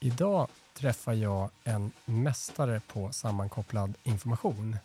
[0.00, 4.76] Idag träffar jag en mästare på sammankopplad information.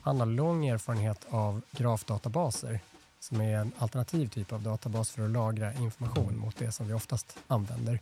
[0.00, 2.80] Han har lång erfarenhet av grafdatabaser
[3.18, 6.94] som är en alternativ typ av databas för att lagra information mot det som vi
[6.94, 8.00] oftast använder.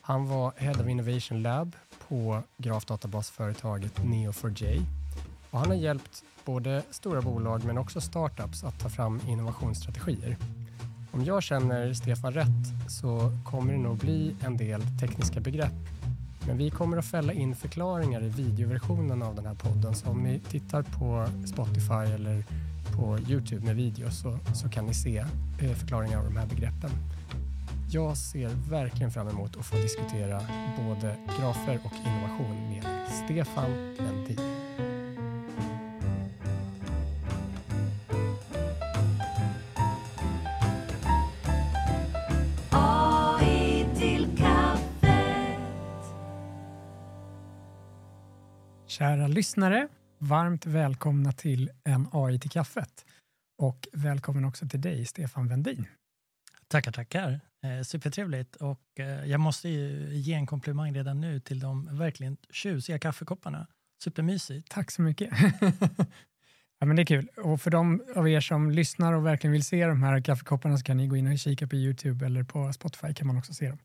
[0.00, 1.76] Han var Head of Innovation Lab
[2.08, 4.82] på grafdatabasföretaget Neo4j
[5.50, 10.36] och han har hjälpt både stora bolag men också startups att ta fram innovationsstrategier.
[11.16, 15.72] Om jag känner Stefan rätt så kommer det nog bli en del tekniska begrepp
[16.46, 20.22] men vi kommer att fälla in förklaringar i videoversionen av den här podden så om
[20.22, 22.44] ni tittar på Spotify eller
[22.96, 25.18] på Youtube med video så, så kan ni se
[25.60, 26.90] eh, förklaringar av de här begreppen.
[27.90, 30.40] Jag ser verkligen fram emot att få diskutera
[30.78, 32.84] både grafer och innovation med
[33.24, 34.55] Stefan Lendin.
[49.36, 53.04] Lyssnare, varmt välkomna till en AI till kaffet.
[53.58, 55.86] Och välkommen också till dig, Stefan Wendin.
[56.68, 57.40] Tackar, tackar.
[57.64, 58.56] Eh, supertrevligt.
[58.56, 63.66] Och eh, jag måste ju ge en komplimang redan nu till de verkligen tjusiga kaffekopparna.
[64.04, 64.70] Supermysigt.
[64.70, 65.30] Tack så mycket.
[66.78, 67.28] ja, men det är kul.
[67.36, 70.84] Och för de av er som lyssnar och verkligen vill se de här kaffekopparna så
[70.84, 73.68] kan ni gå in och kika på Youtube eller på Spotify kan man också se
[73.68, 73.78] dem.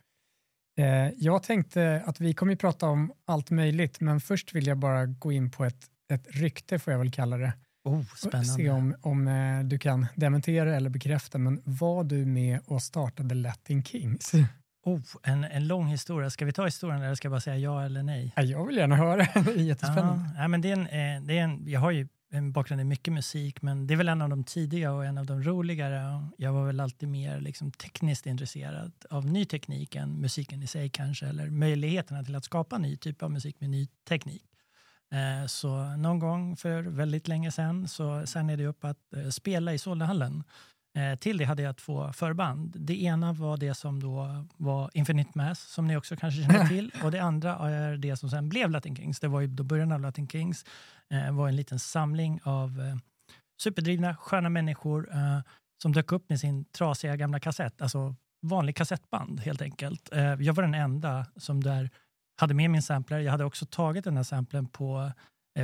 [0.77, 4.77] Eh, jag tänkte att vi kommer att prata om allt möjligt, men först vill jag
[4.77, 7.53] bara gå in på ett, ett rykte, får jag väl kalla det.
[7.83, 8.49] Oh, spännande.
[8.49, 13.35] Se om, om eh, du kan dementera eller bekräfta, men var du med och startade
[13.35, 14.31] Latin Kings?
[14.85, 16.29] Oh, en, en lång historia.
[16.29, 18.33] Ska vi ta historien eller ska jag bara säga ja eller nej?
[18.35, 20.29] Ja, jag vill gärna höra, det är jättespännande.
[20.37, 22.83] Ja, men det är en, eh, det är en, jag har ju en bakgrund i
[22.83, 26.27] mycket musik, men det är väl en av de tidiga och en av de roligare.
[26.37, 30.89] Jag var väl alltid mer liksom, tekniskt intresserad av ny teknik än musiken i sig
[30.89, 34.43] kanske, eller möjligheterna till att skapa ny typ av musik med ny teknik.
[35.11, 39.73] Eh, så någon gång för väldigt länge sedan så signade det upp att eh, spela
[39.73, 40.43] i Solnahallen.
[40.97, 42.75] Eh, Till det hade jag två förband.
[42.79, 46.91] Det ena var det som då var Infinite Mass, som ni också kanske känner till.
[47.03, 49.19] Och det andra är det som sen blev Latin Kings.
[49.19, 50.65] Det var ju då början av Latin Kings.
[51.09, 52.95] Eh, var en liten samling av eh,
[53.61, 55.39] superdrivna, sköna människor eh,
[55.81, 57.81] som dök upp med sin trasiga gamla kassett.
[57.81, 60.09] Alltså vanlig kassettband helt enkelt.
[60.39, 61.89] Jag var den enda som där
[62.41, 63.19] hade med min sampler.
[63.19, 65.11] Jag hade också tagit den här samplern på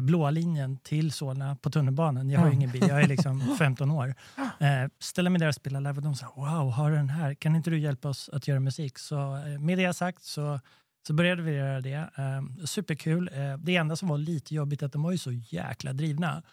[0.01, 2.29] blåa linjen till Solna på tunnelbanan.
[2.29, 4.15] Jag har ju ingen bil, jag är liksom 15 år.
[4.59, 7.33] Eh, ställer mig där och spelar live och de sa wow, har du den här?
[7.33, 8.99] Kan inte du hjälpa oss att göra musik?
[8.99, 10.59] Så eh, med det sagt så,
[11.07, 11.93] så började vi göra det.
[11.93, 13.29] Eh, superkul.
[13.33, 16.43] Eh, det enda som var lite jobbigt att de var ju så jäkla drivna.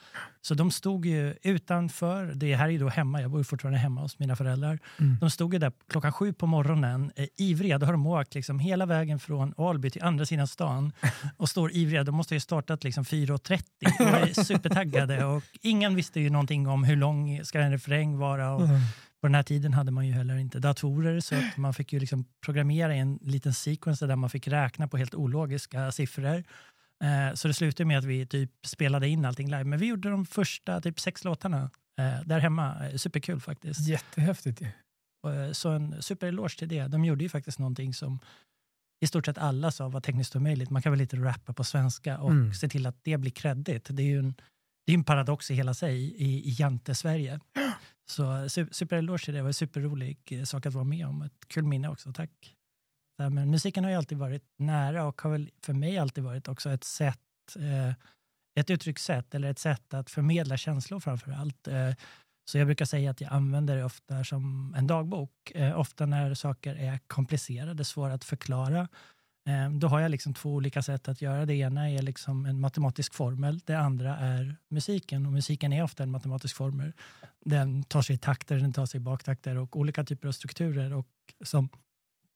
[0.42, 3.78] Så de stod ju utanför, det här är ju då hemma, jag bor ju fortfarande
[3.78, 4.78] hemma hos mina föräldrar.
[5.00, 5.16] Mm.
[5.20, 7.78] De stod ju där klockan sju på morgonen, eh, ivriga.
[7.78, 10.92] Då har de åkt liksom hela vägen från Alby till andra sidan stan
[11.36, 12.04] och står ivriga.
[12.04, 13.62] De måste ju startat liksom 4.30
[14.00, 15.24] och är supertaggade.
[15.24, 18.54] Och ingen visste ju någonting om hur lång ska en refräng vara.
[18.54, 18.80] Och Mm.
[19.24, 21.98] På den här tiden hade man ju heller inte datorer så att man fick ju
[22.00, 26.44] liksom programmera en liten sequence där man fick räkna på helt ologiska siffror.
[27.04, 29.64] Eh, så det slutade med att vi typ spelade in allting live.
[29.64, 32.88] Men vi gjorde de första typ sex låtarna eh, där hemma.
[32.88, 33.88] Eh, Superkul faktiskt.
[33.88, 34.66] Jättehäftigt ju.
[35.30, 36.86] Eh, Så en supereloge till det.
[36.86, 38.18] De gjorde ju faktiskt någonting som
[39.04, 40.70] i stort sett alla sa var tekniskt omöjligt.
[40.70, 42.54] Man kan väl lite rappa på svenska och Mm.
[42.54, 43.86] se till att det blir kredit.
[43.90, 44.34] Det är ju en,
[44.86, 47.40] det är en paradox i hela sig i, i Jante-Sverige.
[48.10, 49.38] Så eh, supereloge till det.
[49.38, 51.22] Det var en superrolig eh, sak att vara med om.
[51.22, 52.12] Ett kul minne också.
[52.12, 52.56] Tack.
[53.16, 56.48] Ja, Men musiken har ju alltid varit nära och har väl för mig alltid varit
[56.48, 57.18] också ett sätt
[57.56, 57.92] eh,
[58.54, 61.68] ett uttryckssätt eller ett sätt att förmedla känslor framför allt.
[61.68, 61.90] Eh,
[62.50, 65.52] så jag brukar säga att jag använder det ofta som en dagbok.
[65.54, 68.88] Eh, ofta när saker är komplicerade, svåra att förklara.
[69.46, 71.46] Ehm, då har jag liksom två olika sätt att göra.
[71.46, 73.58] Det ena är liksom en matematisk formel.
[73.58, 75.26] Det andra är musiken.
[75.26, 76.92] Och musiken är ofta en matematisk formel.
[77.44, 80.92] Den tar sig i takter, den tar sig i baktakter och olika typer av strukturer
[80.92, 81.08] och
[81.44, 81.68] som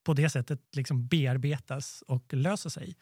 [0.05, 2.97] på det sättet liksom bearbetas och löser sig.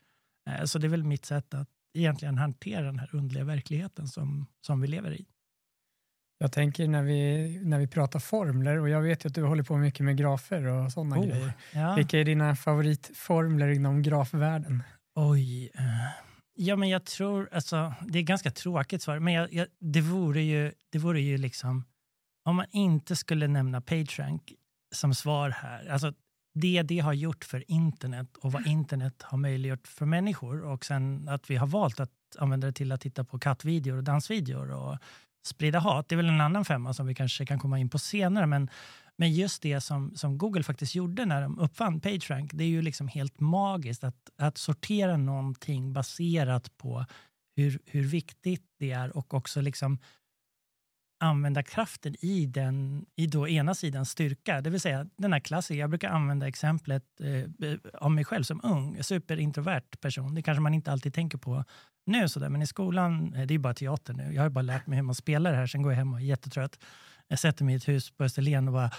[0.46, 4.46] Ehm, så det är väl mitt sätt att egentligen hantera den här underliga verkligheten som,
[4.60, 5.26] som vi lever i.
[6.38, 9.62] Jag tänker när vi, när vi pratar formler och jag vet ju att du håller
[9.62, 11.52] på mycket med grafer och sådana Oh, grejer.
[11.74, 11.94] ja.
[11.94, 14.82] Vilka är dina favoritformler inom grafvärlden?
[15.14, 15.70] Oj.
[15.74, 15.82] eh,
[16.58, 20.42] Ja, men jag tror, alltså, det är ganska tråkigt svar, men jag, jag, det, vore
[20.42, 21.84] ju, det vore ju liksom,
[22.44, 24.52] om man inte skulle nämna PageRank
[24.94, 26.12] som svar här, alltså
[26.54, 31.28] det det har gjort för internet och vad internet har möjliggjort för människor och sen
[31.28, 34.98] att vi har valt att använda det till att titta på kattvideor och dansvideor och
[35.46, 37.98] sprida hat, det är väl en annan femma som vi kanske kan komma in på
[37.98, 38.70] senare, men
[39.18, 42.82] Men just det som, som Google faktiskt gjorde när de uppfann PageRank, det är ju
[42.82, 47.06] liksom helt magiskt att, att sortera någonting baserat på
[47.56, 49.98] hur, hur viktigt det är och också liksom
[51.18, 54.60] använda kraften i den i då ena sidans styrka.
[54.60, 58.60] Det vill säga den här klassiska, jag brukar använda exemplet eh, av mig själv som
[58.64, 60.34] ung, superintrovert person.
[60.34, 61.64] Det kanske man inte alltid tänker på
[62.06, 64.34] nu sådär, men i skolan, eh, det är bara teater nu.
[64.34, 66.20] Jag har bara lärt mig hur man spelar det här, sen går jag hem och
[66.20, 66.78] är jättetrött.
[67.28, 68.90] Jag sätter mig i ett hus på Österlen och bara...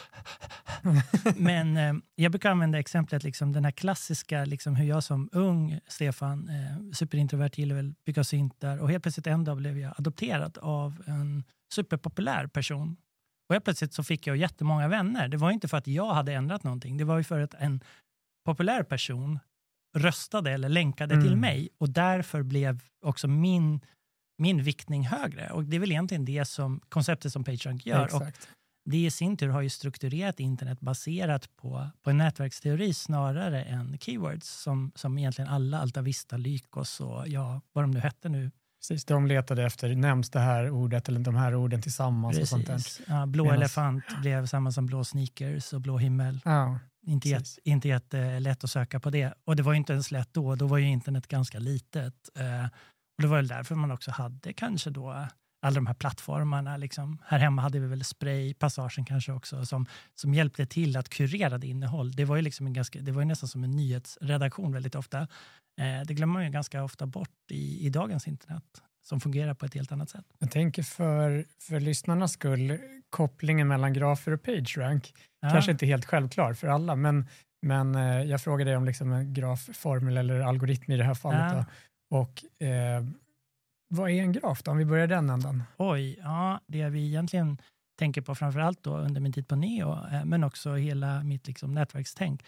[1.35, 5.79] Men eh, jag brukar använda exemplet, liksom, den här klassiska, liksom, hur jag som ung
[5.87, 10.57] Stefan, eh, superintrovert, gillar väl bygga syntar och helt plötsligt en dag blev jag adopterad
[10.57, 11.43] av en
[11.73, 12.97] superpopulär person.
[13.49, 15.27] Och helt plötsligt så fick jag jättemånga vänner.
[15.27, 17.81] Det var inte för att jag hade ändrat någonting, det var ju för att en
[18.45, 19.39] populär person
[19.97, 21.25] röstade eller länkade Mm.
[21.27, 23.81] till mig och därför blev också min,
[24.37, 25.49] min viktning högre.
[25.49, 28.15] Och det är väl egentligen det som konceptet som PageRank gör.
[28.15, 28.47] Och Exakt.
[28.89, 33.97] det i sin tur har ju strukturerat internet baserat på, på en nätverksteori snarare än
[33.99, 38.51] keywords som, som egentligen alla, Altavista, Lykos och ja, vad de nu hette nu.
[38.81, 42.65] Precis, de letade efter, nämns det här ordet eller de här orden tillsammans och sånt.
[42.67, 43.01] Precis.
[43.07, 46.39] Ja, blå Medans- elefant blev samma som blå sneakers och blå himmel.
[46.45, 47.59] Ja, Inte, jätte, Precis.
[47.63, 49.33] inte jättelätt att söka på det.
[49.45, 52.29] Och det var ju inte ens lätt då, då var ju internet ganska litet.
[52.35, 52.65] Eh,
[53.17, 55.27] och det var väl därför man också hade kanske då
[55.61, 56.77] alla de här plattformarna.
[56.77, 57.17] Liksom.
[57.25, 61.57] Här hemma hade vi väl Spray, Passagen kanske också, som, som hjälpte till att kurera
[61.57, 62.11] det innehåll.
[62.11, 65.19] Det var ju, liksom en ganska, det var ju nästan som en nyhetsredaktion väldigt ofta.
[65.81, 68.63] Eh, det glömmer man ju ganska ofta bort i, i dagens internet,
[69.07, 70.25] som fungerar på ett helt annat sätt.
[70.39, 72.77] jag tänker för, för lyssnarnas skull,
[73.09, 75.49] kopplingen mellan grafer och PageRank Ja.
[75.49, 77.27] kanske inte är helt självklar för alla, men,
[77.61, 81.53] men eh, jag frågar dig om liksom en grafformel eller algoritm i det här fallet.
[81.53, 81.65] Ja.
[82.17, 83.03] Och eh,
[83.87, 85.63] vad är en graf då, om vi börjar den ändan?
[85.77, 87.57] Oj, ja, det vi egentligen
[87.99, 91.73] tänker på framförallt då under min tid på Neo, eh, men också hela mitt liksom
[91.73, 92.43] nätverkstänk,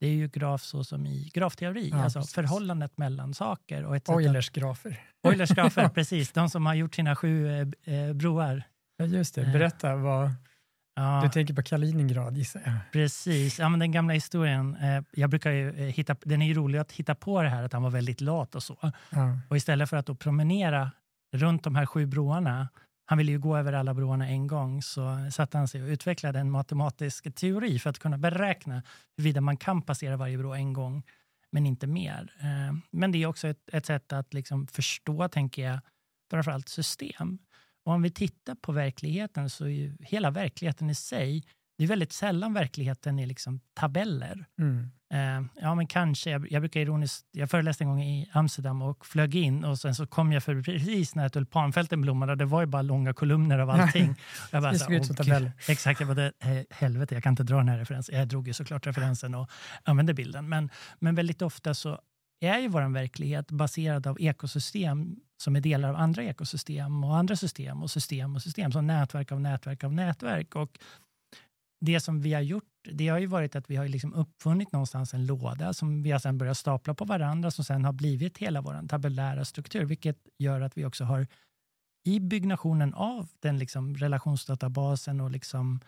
[0.00, 2.34] det är ju graf så som i grafteori, Ja, alltså precis.
[2.34, 3.84] förhållandet mellan saker.
[3.84, 5.00] Och ett Eulers grafer.
[5.28, 6.32] Eulers grafer, precis.
[6.32, 8.62] De som har gjort sina sju eh, eh, broar.
[8.96, 9.42] Ja, just det.
[9.42, 9.52] Eh.
[9.52, 10.30] Berätta, vad,
[10.98, 12.74] Ja, du tänker på Kaliningrad gissar jag.
[12.92, 13.58] precis.
[13.58, 16.78] Ja, men den gamla historien, eh, jag brukar ju eh, hitta, den är ju rolig
[16.78, 18.92] att hitta på det här att han var väldigt lat och så.
[19.10, 19.38] Ja.
[19.48, 20.90] Och istället för att då promenera
[21.32, 22.68] runt de här sju broarna,
[23.06, 26.38] han ville ju gå över alla broarna en gång, så satte han sig och utvecklade
[26.38, 28.82] en matematisk teori för att kunna beräkna
[29.16, 31.02] huruvida man kan passera varje bro en gång,
[31.50, 32.32] men inte mer.
[32.40, 35.78] Eh, Men det är också ett, ett sätt att liksom förstå, tänker jag,
[36.30, 37.38] framförallt system.
[37.88, 41.44] Och om vi tittar på verkligheten så är ju hela verkligheten i sig,
[41.78, 44.44] det är väldigt sällan verkligheten är liksom tabeller.
[44.58, 44.90] Mm.
[45.14, 46.30] Eh, ja, men kanske.
[46.30, 49.94] Jag, jag brukar ironiskt, jag föreläste en gång i Amsterdam och flög in och sen
[49.94, 52.34] så kom jag för precis när tulpanfälten blommade.
[52.34, 54.14] Det var ju bara långa kolumner av allting.
[54.52, 57.14] Jag bara Det så såg ut som "Åh, tabeller." gud." Exakt, jag bara, "Eh, helvete,
[57.14, 58.18] jag kan inte dra den här referensen.
[58.18, 59.50] Jag drog ju såklart referensen och
[59.82, 60.48] använde bilden.
[60.48, 62.00] Men, men väldigt ofta så
[62.40, 67.36] är ju vår verklighet baserad av ekosystem som är delar av andra ekosystem och andra
[67.36, 68.72] system och system och system.
[68.72, 70.56] Så nätverk av nätverk av nätverk.
[70.56, 70.78] Och
[71.80, 75.14] det som vi har gjort, det har ju varit att vi har liksom uppfunnit någonstans
[75.14, 78.60] en låda som vi har sedan börjat stapla på varandra som sen har blivit hela
[78.60, 81.26] vår tabellära struktur, vilket gör att vi också har
[82.04, 85.80] i byggnationen av den liksom relationsdatabasen och liksom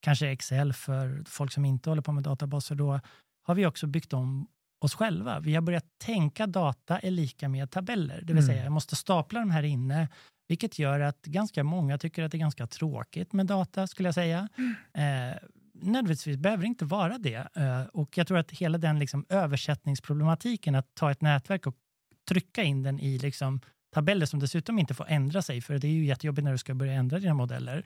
[0.00, 3.00] kanske Excel för folk som inte håller på med databaser, då
[3.42, 4.48] har vi också byggt om
[4.84, 5.40] oss själva.
[5.40, 8.46] Vi har börjat tänka data är lika med tabeller, det vill Mm.
[8.46, 10.08] säga jag måste stapla de här inne,
[10.48, 14.14] vilket gör att ganska många tycker att det är ganska tråkigt med data, skulle jag
[14.14, 14.48] säga.
[14.94, 15.36] Eh,
[15.74, 17.48] nödvändigtvis behöver det inte vara det.
[17.56, 21.74] Eh, och jag tror att hela den liksom översättningsproblematiken, att ta ett nätverk och
[22.28, 23.60] trycka in den i liksom
[23.94, 26.74] tabeller som dessutom inte får ändra sig, för det är ju jättejobbigt när du ska
[26.74, 27.84] börja ändra dina modeller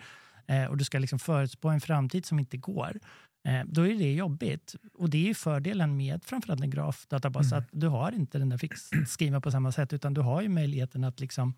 [0.68, 3.00] och du ska liksom förutspå en framtid som inte går.
[3.48, 4.74] Eh, då är det jobbigt.
[4.94, 7.58] Och det är ju fördelen med framförallt en grafdatabas, Mm.
[7.62, 11.04] att du har inte den där fixskrivna på samma sätt, utan du har ju möjligheten
[11.04, 11.54] att liksom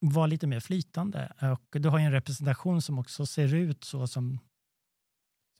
[0.00, 1.32] vara lite mer flytande.
[1.52, 4.38] Och du har ju en representation som också ser ut så som...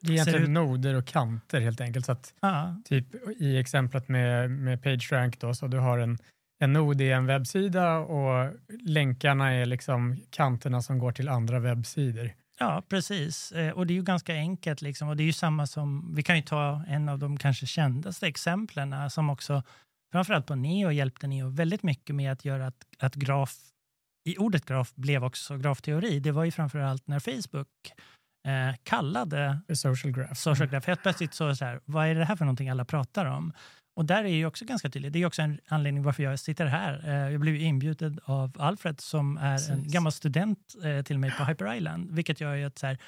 [0.03, 2.07] Det är egentligen ut- noder och kanter helt enkelt.
[2.07, 2.35] Så att,
[2.85, 6.19] typ i exemplet med, med PageRank då, så du har en,
[6.59, 8.53] en nod i en webbsida och
[8.87, 12.31] länkarna är liksom kanterna som går till andra webbsidor.
[12.59, 13.53] Ja, precis.
[13.53, 14.83] Eh, Och det är ju ganska enkelt.
[14.83, 15.09] Liksom.
[15.09, 18.27] Och det är ju samma som, vi kan ju ta en av de kanske kändaste
[18.27, 19.63] exemplen eh, som också
[20.13, 23.57] framförallt på Neo hjälpte Neo väldigt mycket med att göra att, att graf,
[24.29, 26.21] i ordet graf blev också grafteori.
[26.21, 27.69] Det var ju framförallt när Facebook
[28.49, 30.35] eh, kallade Social graph.
[30.35, 30.87] social graph.
[30.87, 33.53] Helt plötsligt så, så här, vad är det här för någonting alla pratar om?
[33.97, 35.13] Och där är ju också ganska tydligt.
[35.13, 37.03] Det är också en anledning varför jag sitter här.
[37.05, 39.93] Eh, Jag blev ju inbjuden av Alfred som är en Precis.
[39.93, 42.99] gammal student eh, till mig på Hyper Island, vilket gör ju att så här,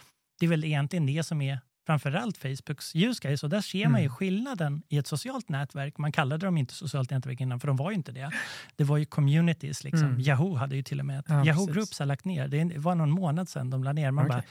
[0.40, 3.46] det är väl egentligen det som är framförallt Facebooks use case.
[3.46, 4.16] Och där ser man ju Mm.
[4.16, 5.98] skillnaden i ett socialt nätverk.
[5.98, 8.30] Man kallade dem inte socialt nätverk innan, för de var ju inte det.
[8.76, 9.84] Det var ju communities.
[9.84, 10.08] Liksom.
[10.08, 10.20] Mm.
[10.20, 11.24] Yahoo hade ju till och med ett.
[11.28, 11.74] Ja, Yahoo precis.
[11.74, 12.48] Groups har lagt ner.
[12.48, 14.10] Det var någon månad sedan de la ner.
[14.10, 14.36] Man Okej.
[14.36, 14.42] bara,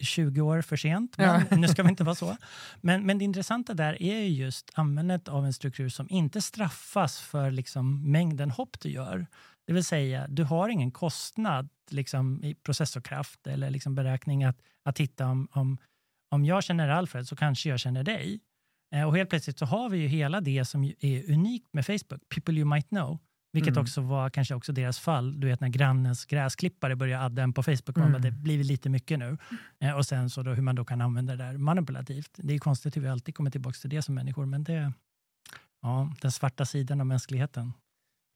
[0.00, 1.42] 20 år för sent, Ja.
[1.50, 2.36] men nu ska vi inte vara så.
[2.80, 7.20] Men, men det intressanta där är ju just användandet av en struktur som inte straffas
[7.20, 9.26] för liksom mängden hopp du gör.
[9.66, 14.98] Det vill säga, du har ingen kostnad liksom, i processorkraft eller liksom beräkning att, att
[15.00, 15.78] hitta om, om,
[16.30, 18.40] om jag känner Alfred så kanske jag känner dig.
[18.94, 22.28] Eh, och helt plötsligt så har vi ju hela det som är unikt med Facebook,
[22.34, 23.18] people you might know.
[23.52, 23.82] Vilket Mm.
[23.82, 25.40] också var kanske också deras fall.
[25.40, 27.96] Du vet när grannens gräsklippare började adda en på Facebook.
[27.96, 28.22] Man bara, Mm.
[28.22, 29.38] det blir lite mycket nu.
[29.80, 32.30] Eh, och sen så då hur man då kan använda det där manipulativt.
[32.36, 34.46] Det är konstigt hur vi alltid kommer tillbaka till det som människor.
[34.46, 34.92] Men det
[35.82, 37.72] ja, den svarta sidan av mänskligheten.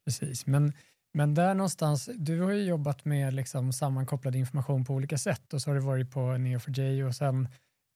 [0.05, 0.73] Precis, men,
[1.13, 5.61] men där någonstans, du har ju jobbat med liksom sammankopplad information på olika sätt och
[5.61, 7.47] så har du varit på Neo4j och sen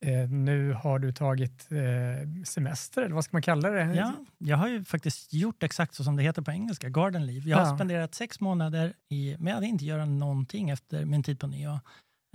[0.06, 3.94] eh, nu har du tagit eh, semester, eller vad ska man kalla det?
[3.96, 7.50] Ja, jag har ju faktiskt gjort exakt så som det heter på engelska, garden leave.
[7.50, 7.76] Jag har Ja.
[7.78, 11.80] spenderat sex månader i, med att inte göra någonting efter min tid på Neo.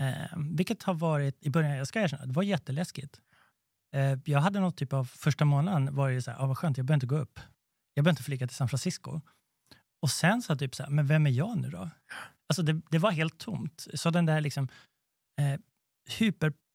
[0.02, 3.20] Eh, vilket har varit, i början, jag ska erkänna, det var jätteläskigt.
[3.96, 6.76] Eh, jag hade något typ av, första månaden var det så här, ah, vad skönt,
[6.76, 7.40] jag behöver inte gå upp.
[7.94, 9.20] Jag behöver inte flyga till San Francisco.
[10.02, 11.90] Och sen så typ så här, men vem är jag nu då?
[12.48, 13.86] Alltså det, det var helt tomt.
[13.94, 14.68] Så den där liksom
[15.40, 15.60] eh,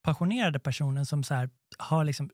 [0.10, 2.30] hyperpassionerade personen som så här, har liksom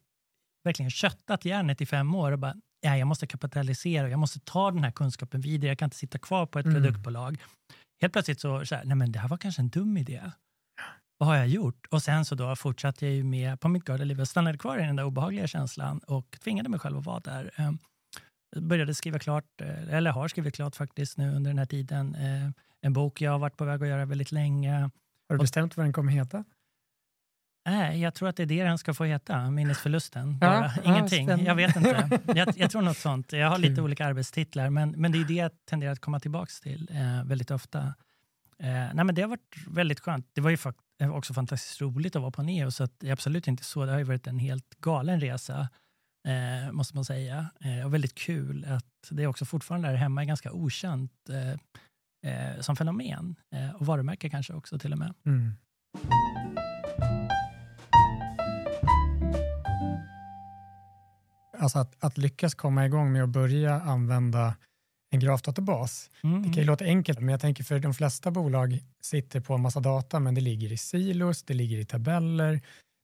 [0.63, 4.71] verkligen köttat järnet i fem år och bara, ja, jag måste kapitalisera, jag måste ta
[4.71, 6.75] den här kunskapen vidare, jag kan inte sitta kvar på ett Mm.
[6.83, 7.37] produktbolag.
[8.01, 10.31] Helt plötsligt så, så här, nej men det här var kanske en dum idé.
[11.17, 11.87] Vad har jag gjort?
[11.91, 14.17] Och sen så då fortsatte jag ju med på mitt gardenliv.
[14.19, 17.51] Jag stannade kvar i den där obehagliga känslan och tvingade mig själv att vara där.
[17.57, 17.71] Eh,
[18.61, 22.49] började skriva klart, eh, eller har skrivit klart faktiskt nu under den här tiden, eh,
[22.81, 24.81] en bok jag har varit på väg att göra väldigt länge.
[25.29, 26.43] Har du bestämt vad den kommer heta?
[27.65, 30.37] Nej, jag tror att det är det den ska få heta, minnesförlusten.
[30.41, 30.71] Ja, Bara.
[30.83, 31.25] ja, Ingenting.
[31.27, 31.49] spännande.
[31.49, 32.19] jag vet inte.
[32.35, 33.31] Jag, jag tror något sånt.
[33.31, 36.51] Jag har lite olika arbetstitlar, men, men det är det jag tenderar att komma tillbaka
[36.63, 37.79] till eh, väldigt ofta.
[38.59, 40.27] Eh, nej, men det har varit väldigt skönt.
[40.33, 43.07] Det var ju fakt- eh, också fantastiskt roligt att vara på Neo, så att det
[43.07, 43.85] är absolut inte så.
[43.85, 45.69] Det har ju varit en helt galen resa,
[46.27, 47.49] eh, måste man säga.
[47.63, 52.75] Eh, och väldigt kul att det också fortfarande här hemma är ganska okänt eh, som
[52.75, 53.35] fenomen.
[53.79, 55.13] Och varumärke kanske också till och med.
[55.25, 55.53] Mm.
[61.65, 64.55] Alltså att, att lyckas komma igång med att börja använda
[65.11, 66.09] en grafdatabas.
[66.23, 66.41] Mm.
[66.41, 69.61] Det kan ju låta enkelt, men jag tänker för de flesta bolag sitter på en
[69.61, 72.61] massa data, men det ligger i silos, det ligger i tabeller.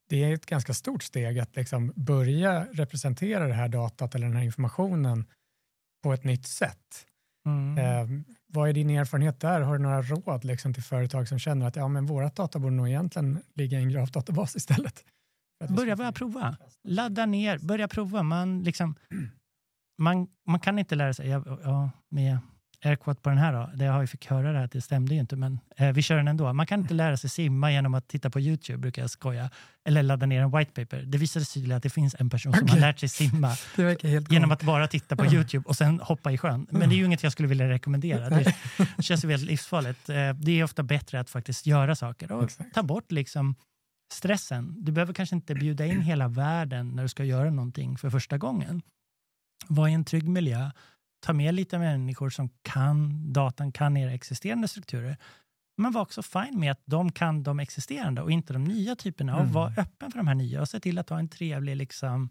[0.09, 4.35] Det är ett ganska stort steg att liksom börja representera det här datat eller den
[4.35, 5.25] här informationen
[6.03, 7.05] på ett nytt sätt.
[7.45, 7.77] Mm.
[7.77, 9.61] Eh, vad är din erfarenhet där?
[9.61, 12.75] Har du några råd liksom, till företag som känner att ja, men vårat data borde
[12.75, 15.05] nog egentligen ligga i en grafdatabas istället?
[15.69, 16.57] Börja bara prova.
[16.83, 18.23] Ladda ner, börja prova.
[18.23, 18.95] Man, liksom,
[19.97, 22.37] man, man kan inte lära sig, ja, ja, med
[22.83, 25.19] airquote på den här då, det har jag fick höra det här, det stämde ju
[25.19, 26.53] inte, men eh, vi kör den ändå.
[26.53, 29.49] Man kan inte lära sig simma genom att titta på YouTube, brukar jag skoja,
[29.85, 31.01] eller ladda ner en white paper.
[31.03, 32.81] Det visade sig tydligt att det finns en person som har Okej.
[32.81, 33.55] lärt sig simma
[34.29, 36.67] genom att bara titta på YouTube och sen hoppa i sjön.
[36.69, 38.29] Men det är ju inget jag skulle vilja rekommendera.
[38.29, 38.53] Det
[39.03, 40.09] känns ju väldigt livsfarligt.
[40.09, 43.55] Eh, Det är ofta bättre att faktiskt göra saker och ta bort liksom
[44.11, 44.75] stressen.
[44.85, 48.37] Du behöver kanske inte bjuda in hela världen när du ska göra någonting för första
[48.37, 48.81] gången.
[49.67, 50.71] Var i en trygg miljö.
[51.25, 55.17] Ta med lite människor som kan datan, kan era existerande strukturer.
[55.77, 59.35] Men var också fine med att de kan de existerande och inte de nya typerna.
[59.35, 59.53] Och Mm.
[59.53, 62.29] var öppen för de här nya och se till att ha en trevlig liksom,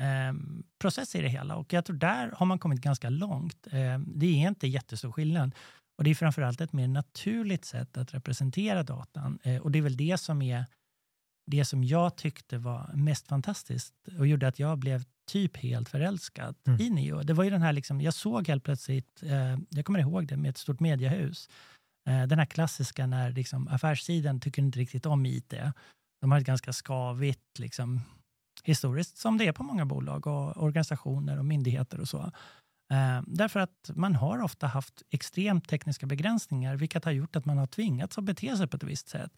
[0.00, 1.56] ehm, process i det hela.
[1.56, 3.66] Och jag tror där har man kommit ganska långt.
[3.70, 5.54] Ehm, det är inte jättestor skillnad.
[5.98, 9.38] Och det är framförallt ett mer naturligt sätt att representera datan.
[9.42, 10.64] Eh, och det är väl det som är
[11.46, 16.54] det som jag tyckte var mest fantastiskt och gjorde att jag blev typ helt förälskad
[16.66, 16.80] Mm.
[16.80, 17.22] i Neo.
[17.22, 20.36] Det var ju den här, liksom, jag såg helt plötsligt, eh, jag kommer ihåg det
[20.36, 21.48] med ett stort mediehus,
[22.08, 25.54] eh, den här klassiska när liksom, affärssidan tycker inte riktigt om IT.
[26.20, 28.00] De har ett ganska skavigt liksom,
[28.64, 32.32] historiskt, som det är på många bolag och organisationer och myndigheter och så.
[32.92, 37.58] Eh, därför att man har ofta haft extremt tekniska begränsningar, vilket har gjort att man
[37.58, 39.32] har tvingats att bete sig på ett visst sätt.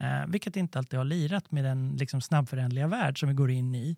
[0.00, 3.74] Eh, vilket inte alltid har lirat med den liksom, snabbföränderliga värld som vi går in
[3.74, 3.96] i.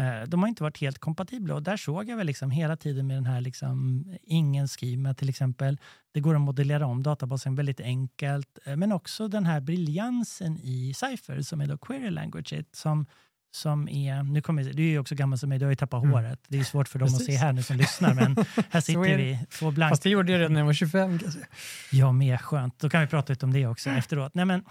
[0.00, 3.06] Eh, de har inte varit helt kompatibla och där såg jag väl liksom hela tiden
[3.06, 5.78] med den här liksom, ingen schema till exempel.
[6.14, 10.94] Det går att modellera om databasen väldigt enkelt, eh, men också den här briljansen i
[10.96, 13.06] Cypher som är då query language som
[13.52, 16.02] som är, nu kommer, du är ju också gammal som mig, du har ju tappat
[16.02, 16.12] Mm.
[16.14, 16.40] håret.
[16.48, 17.40] Det är svårt för dem att se Precis.
[17.40, 18.36] här nu som lyssnar, men
[18.70, 21.18] här sitter vi, två blanka Fast det gjorde jag redan när jag var 25.
[21.18, 21.46] Kan jag säga.
[21.92, 22.78] jag med, skönt.
[22.78, 23.98] Då kan vi prata lite om det också Mm.
[23.98, 24.34] efteråt.
[24.34, 24.64] Nej, men,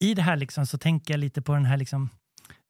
[0.00, 2.08] i det här liksom så tänker jag lite på den här liksom,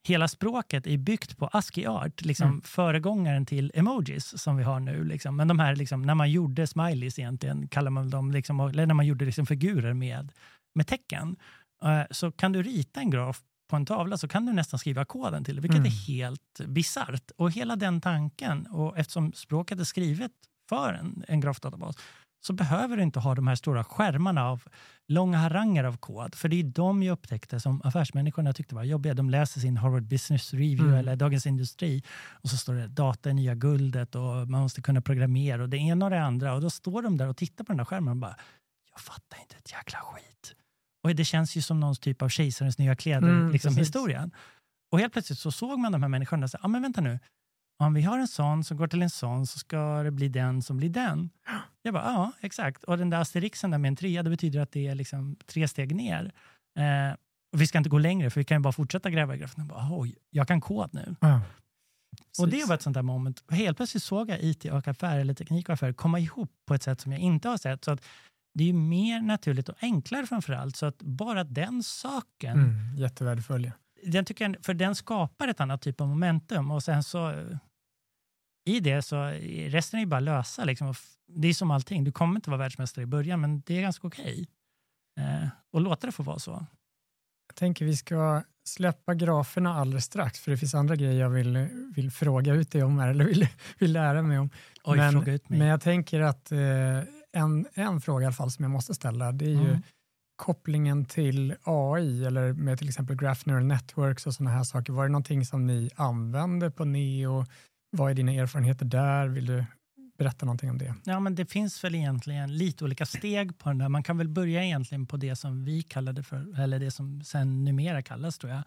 [0.09, 2.63] hela språket är byggt på ASCII art, liksom Mm.
[2.63, 5.05] föregångaren till emojis som vi har nu.
[5.05, 5.37] Liksom.
[5.37, 8.95] Men de här, liksom, när man gjorde smileys egentligen, kallar man dem, liksom, eller när
[8.95, 10.33] man gjorde liksom, figurer med,
[10.75, 11.37] med tecken,
[11.85, 15.05] eh, så kan du rita en graf på en tavla så kan du nästan skriva
[15.05, 15.87] koden till det, vilket Mm.
[15.93, 17.31] är helt bisarrt.
[17.37, 20.33] Och hela den tanken, och eftersom språket är skrivet
[20.69, 21.97] för en, en grafdatabas,
[22.47, 24.63] så behöver du inte ha de här stora skärmarna av
[25.09, 26.35] långa haranger av kod.
[26.35, 29.15] För det är de jag upptäckte som affärsmänniskorna tyckte var jobbiga.
[29.15, 30.99] De läser sin Harvard Business Review Mm.
[30.99, 35.01] eller Dagens Industri och så står det data är nya guldet och man måste kunna
[35.01, 36.55] programmera och det ena och det andra.
[36.55, 38.37] Och då står de där och tittar på den där skärmen och bara,
[38.93, 40.55] jag fattar inte ett jäkla skit.
[41.03, 43.89] Och det känns ju som någon typ av kejsarens nya kläder, Mm, liksom precis.
[43.89, 44.31] historien.
[44.93, 47.19] Och helt plötsligt så såg man de här människorna och sa, ja men vänta nu,
[47.79, 50.63] om vi har en sån som går till en sån så ska det bli den
[50.63, 51.31] som blir den.
[51.83, 52.85] Jag bara, ja exakt.
[52.85, 55.69] Och den där asterixen där med en trea, det betyder att det är liksom tre
[55.69, 56.33] steg ner.
[56.79, 57.17] Eh,
[57.53, 59.61] och vi ska inte gå längre för vi kan ju bara fortsätta gräva i grafen.
[59.61, 61.17] Jag bara, Oj, jag kan kod nu.
[61.21, 61.41] Ja.
[62.39, 63.41] Och det var ett sånt där moment.
[63.47, 66.75] Och Helt plötsligt såg jag IT och affär eller teknik och affär komma ihop på
[66.75, 67.85] ett sätt som jag inte har sett.
[67.85, 68.05] Så att
[68.55, 70.77] det är ju mer naturligt och enklare framför allt.
[70.77, 73.71] Så att bara den saken, Mm, jättevärdefull.
[74.07, 76.71] Den tycker jag, för den skapar ett annat typ av momentum.
[76.71, 77.57] Och sen så eh,
[78.65, 79.25] i det så
[79.69, 80.65] resten är ju bara lösa.
[80.65, 80.95] Liksom.
[81.29, 84.07] Det är som allting, du kommer inte vara världsmästare i början men det är ganska
[84.07, 84.49] okej.
[85.21, 86.67] Eh, och låta det få vara så.
[87.47, 91.69] Jag tänker vi ska släppa graferna alldeles strax, för det finns andra grejer jag vill,
[91.97, 94.51] vill fråga ut dig om här, eller vill, vill lära mig om.
[94.85, 95.59] Oj, men, fråga ut mig.
[95.59, 96.59] men jag tänker att eh,
[97.33, 99.83] en, en fråga i alla fall som jag måste ställa, det är ju Mm
[100.37, 104.93] kopplingen till AI eller med till exempel Graph Neural Networks och sådana här saker.
[104.93, 107.47] Var det någonting som ni använde på Neo?
[107.91, 109.29] Vad är dina erfarenheter där?
[109.29, 109.65] Vill du
[110.19, 110.95] berätta någonting om det?
[111.05, 113.89] Ja, men det finns väl egentligen lite olika steg på den där.
[113.89, 117.65] Man kan väl börja egentligen på det som vi kallade för, eller det som sen
[117.65, 118.63] numera kallas tror jag,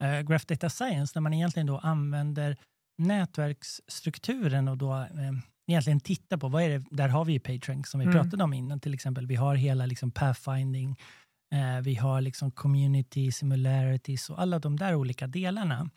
[0.00, 2.56] eh, Graph Data Science, där man egentligen då använder
[2.98, 5.32] nätverksstrukturen och då eh,
[5.68, 8.14] egentligen tittar på, vad är det, där har vi ju PageRank som vi Mm.
[8.22, 9.26] pratade om innan till exempel.
[9.26, 10.96] Vi har hela liksom pathfinding,
[11.54, 15.90] eh, vi har liksom community, similarities och alla de där olika delarna.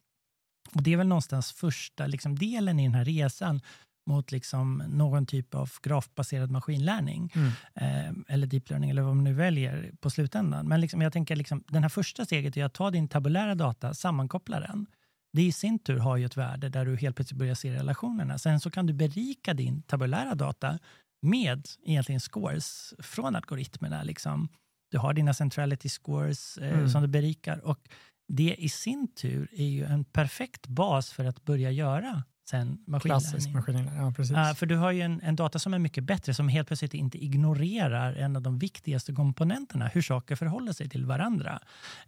[0.76, 3.62] Och det är väl någonstans första liksom, delen i den här resan
[4.10, 7.52] mot liksom någon typ av grafbaserad maskinlärning Mm.
[7.76, 10.68] eh, eller deep learning eller vad man nu väljer på slutändan.
[10.68, 13.94] Men liksom, jag tänker liksom, den här första steget är att ta din tabulära data,
[13.94, 14.86] sammankoppla den.
[15.34, 18.38] Det i sin tur har ju ett värde där du helt plötsligt börjar se relationerna.
[18.38, 20.80] Sen så kan du berika din tabulära data
[21.22, 24.04] med egentligen scores från algoritmerna.
[24.04, 24.48] Liksom.
[24.92, 26.90] Du har dina centrality scores eh, Mm.
[26.90, 27.80] som du berikar och
[28.28, 33.50] det i sin tur är ju en perfekt bas för att börja göra sen Klassisk
[33.50, 33.86] maskinlärning.
[33.86, 34.36] maskinlärning, ja precis.
[34.36, 36.94] Ja, för du har ju en, en data som är mycket bättre, som helt plötsligt
[36.94, 41.60] inte ignorerar en av de viktigaste komponenterna, hur saker förhåller sig till varandra.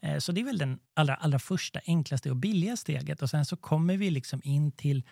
[0.01, 3.21] Eh, så det är väl den allra, allra första, enklaste och billiga steget.
[3.21, 5.03] Och sen så kommer vi liksom in till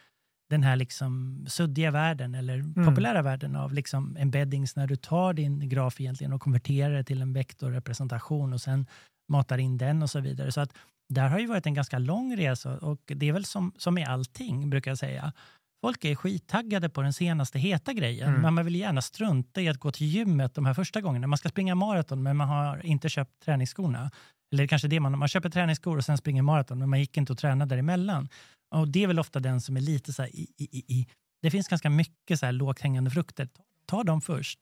[0.50, 5.70] den här liksom suddiga världen eller populära världen av liksom embeddings när du tar din
[5.70, 8.86] graf egentligen och konverterar det till en vektorrepresentation och sen
[9.30, 10.52] matar in den och så vidare.
[10.52, 10.74] Så att
[11.13, 14.08] där har ju varit en ganska lång resa och det är väl som, som med
[14.08, 15.34] allting brukar jag säga.
[15.82, 18.41] Folk är skittaggade på den senaste heta grejen, Mm.
[18.41, 21.28] men man vill gärna strunta i att gå till gymmet de här första gångerna.
[21.28, 24.12] Man ska springa maraton, men man har inte köpt träningsskorna.
[24.54, 27.32] Eller kanske det man, man köper träningsskor och sen springer maraton, men man gick inte
[27.34, 28.30] och tränade däremellan.
[28.76, 31.08] Och det är väl ofta den som är lite så här i, i, i, i.
[31.41, 33.50] Det finns ganska mycket så här lågt hängande frukter.
[33.86, 34.60] Ta dem först.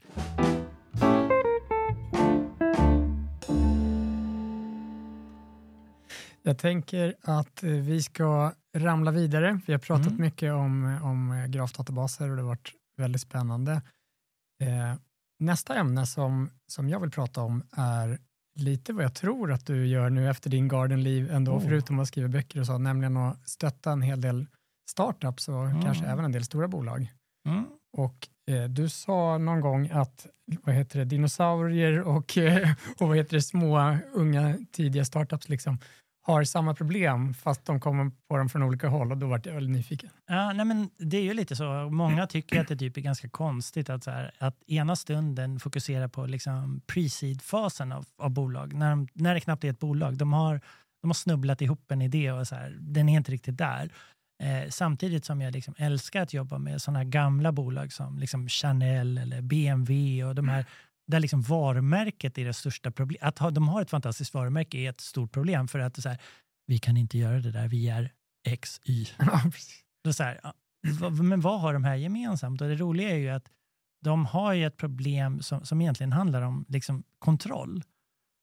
[6.49, 9.59] Jag tänker att eh, vi ska ramla vidare.
[9.67, 10.21] Vi har pratat Mm.
[10.21, 13.71] mycket om, om eh, grafdatabaser och det har varit väldigt spännande.
[14.63, 14.95] Eh,
[15.39, 18.19] nästa ämne som, som jag vill prata om är
[18.55, 21.61] lite vad jag tror att du gör nu efter din garden leave ändå, Oh.
[21.63, 24.47] förutom att skriva böcker och så, nämligen att stötta en hel del
[24.91, 25.81] startups och Mm.
[25.81, 27.13] kanske även en del stora bolag.
[27.47, 27.65] Mm.
[27.97, 30.27] Och eh, du sa någon gång att
[30.63, 35.77] vad heter det, dinosaurier och, eh, och vad heter det, små, unga, tidiga startups liksom,
[36.21, 39.53] har samma problem fast de kommer på dem från olika håll och då vart jag
[39.53, 40.09] väldigt nyfiken.
[40.27, 41.89] Ja, nej men det är ju lite så.
[41.89, 46.09] Många tycker att det typ är ganska konstigt att, så här, att ena stunden fokusera
[46.09, 48.73] på liksom pre-seed-fasen av, av bolag.
[48.73, 50.17] När, de, när det knappt är ett bolag.
[50.17, 50.61] De har,
[51.01, 53.91] de har snubblat ihop en idé och så här, den är inte riktigt där.
[54.43, 59.17] Eh, samtidigt som jag liksom älskar att jobba med sådana gamla bolag som liksom Chanel
[59.17, 60.65] eller BMW och de här
[61.09, 63.23] där liksom varumärket är det största problemet.
[63.23, 66.21] Att ha, de har ett fantastiskt varumärke är ett stort problem för att så här,
[66.67, 68.11] vi kan inte göra det där, vi är
[68.47, 69.05] X, Y.
[69.19, 69.83] Ja, precis.
[70.03, 70.41] Då så här,
[71.23, 72.61] men vad har de här gemensamt?
[72.61, 73.49] Och det roliga är ju att
[74.03, 77.83] de har ju ett problem som, som egentligen handlar om liksom kontroll.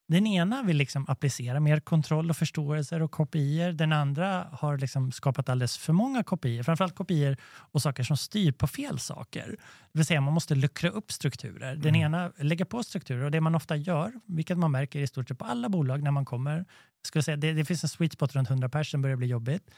[0.09, 3.73] Den ena vill liksom applicera mer kontroll och förståelser och kopior.
[3.73, 8.53] Den andra har liksom skapat alldeles för många kopior, framförallt kopior och saker som styr
[8.53, 9.47] på fel saker.
[9.93, 11.77] Det vill säga man måste luckra upp strukturer.
[11.77, 15.29] Den ena lägger på strukturer och det man ofta gör, vilket man märker i stort
[15.29, 16.65] sett på alla bolag när man kommer,
[17.07, 19.71] skulle säga, det, det finns en sweet spot runt 100 personer, börjar bli jobbigt.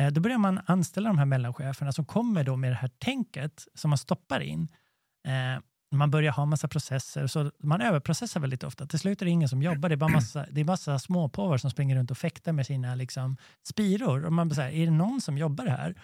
[0.00, 3.66] Eh, Då börjar man anställa de här mellancheferna som kommer då med det här tänket
[3.74, 4.68] som man stoppar in.
[5.26, 8.86] Eh, man börjar ha massa processer, så man överprocessar väldigt ofta.
[8.86, 11.58] Till slut är det ingen som jobbar, det är bara massa, det är massa småpåvar
[11.58, 13.36] som springer runt och fäktar med sina liksom,
[13.68, 14.24] spiror.
[14.24, 15.94] Och man blir så här, är det någon som jobbar här?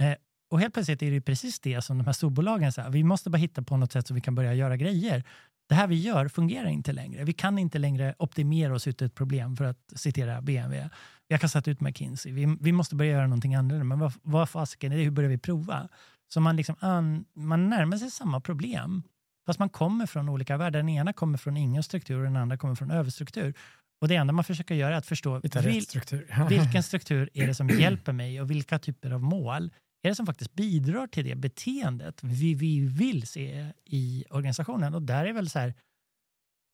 [0.00, 0.14] Eh,
[0.50, 3.30] och helt plötsligt är det ju precis det som de här storbolagen säger, vi måste
[3.30, 5.24] bara hitta på något sätt så vi kan börja göra grejer.
[5.68, 7.24] Det här vi gör fungerar inte längre.
[7.24, 10.90] Vi kan inte längre optimera oss ut ett problem, för att citera BMW.
[11.28, 12.32] Vi har kastat ut McKinsey.
[12.32, 13.84] Vi, vi måste börja göra någonting annorlunda.
[13.84, 15.02] Men vad, vad fasiken är det?
[15.02, 15.88] Hur börjar vi prova?
[16.28, 19.02] Så man, liksom an, man närmar sig samma problem,
[19.46, 20.78] fast man kommer från olika världar.
[20.78, 23.54] Den ena kommer från ingen struktur och den andra kommer från överstruktur.
[24.00, 26.46] Och det enda man försöker göra är att förstå vil, struktur.
[26.48, 29.70] vilken struktur är det som hjälper mig och vilka typer av mål
[30.02, 34.94] är det som faktiskt bidrar till det beteendet vi, vi vill se i organisationen.
[34.94, 35.74] Och där är väl så här,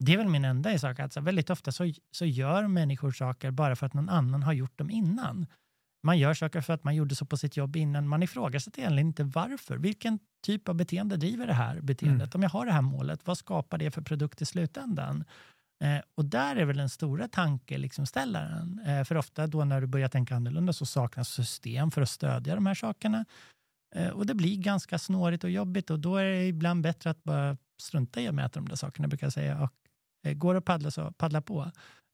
[0.04, 3.50] det är väl min enda sak, att så väldigt ofta så, så gör människor saker
[3.50, 5.46] bara för att någon annan har gjort dem innan.
[6.02, 8.08] Man gör saker för att man gjorde så på sitt jobb innan.
[8.08, 9.76] Man ifrågasätter egentligen inte varför.
[9.76, 12.34] Vilken typ av beteende driver det här beteendet?
[12.34, 15.24] Om jag har det här målet, vad skapar det för produkt i slutändan?
[15.84, 18.80] Eh, och där är väl den stora tankeställaren.
[18.86, 22.54] Eh, för ofta då när du börjar tänka annorlunda så saknas system för att stödja
[22.54, 23.24] de här sakerna.
[23.94, 27.24] Eh, och det blir ganska snårigt och jobbigt och då är det ibland bättre att
[27.24, 29.62] bara strunta i att mäta de där sakerna, brukar jag säga.
[29.62, 29.70] Och,
[30.26, 31.70] eh, går det att paddla så paddla på.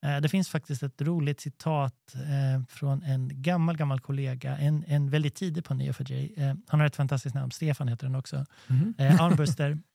[0.07, 5.11] Eh, det finns faktiskt ett roligt citat eh, från en gammal, gammal kollega, en, en
[5.11, 6.43] väldigt tidig på Neo4j.
[6.43, 8.47] Eh, han har ett fantastiskt namn, Stefan heter den också.
[8.99, 9.79] Eh, Armbuster.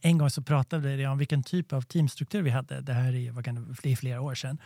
[0.00, 2.80] En gång så pratade vi om vilken typ av teamstruktur vi hade.
[2.80, 4.58] Det här är, vad kan det, det är flera år sedan.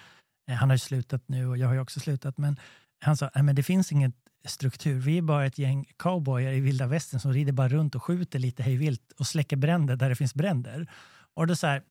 [0.46, 2.38] Han har ju slutat nu och jag har ju också slutat.
[2.38, 2.56] Men
[3.00, 4.12] han sa att det finns ingen
[4.44, 5.00] struktur.
[5.00, 8.38] Vi är bara ett gäng cowboyar i vilda västern som rider bara runt och skjuter
[8.38, 10.86] lite hejvilt och släcker bränder där det finns bränder.
[11.34, 11.82] Och då så här,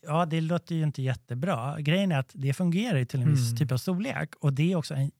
[0.00, 1.80] ja det låter ju inte jättebra.
[1.80, 3.56] Grejen är att det fungerar ju till en viss Mm.
[3.56, 5.10] typ av storlek och det är också en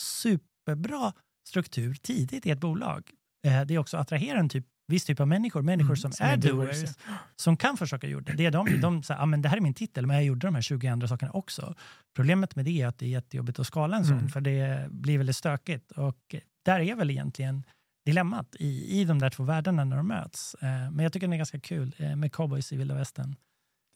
[0.00, 1.12] superbra
[1.48, 3.10] struktur tidigt i ett bolag.
[3.46, 6.12] Eh, Det är också att attrahera en typ, viss typ av människor, människor Mm, som,
[6.12, 6.90] som är doers, doers,
[7.36, 8.32] som kan få saker gjorda.
[8.32, 10.46] Det är de, de säger, ah, men det här är min titel, men jag gjorde
[10.46, 11.74] de här 20 andra sakerna också.
[12.16, 14.28] Problemet med det är att det är jättejobbigt att skala en sån, Mm.
[14.28, 15.92] för det blir väldigt stökigt.
[15.92, 17.62] Och där är väl egentligen
[18.06, 20.54] dilemmat i, i de där två världarna när de möts.
[20.54, 23.36] Eh, Men jag tycker det är ganska kul eh, med cowboys i vilda västern.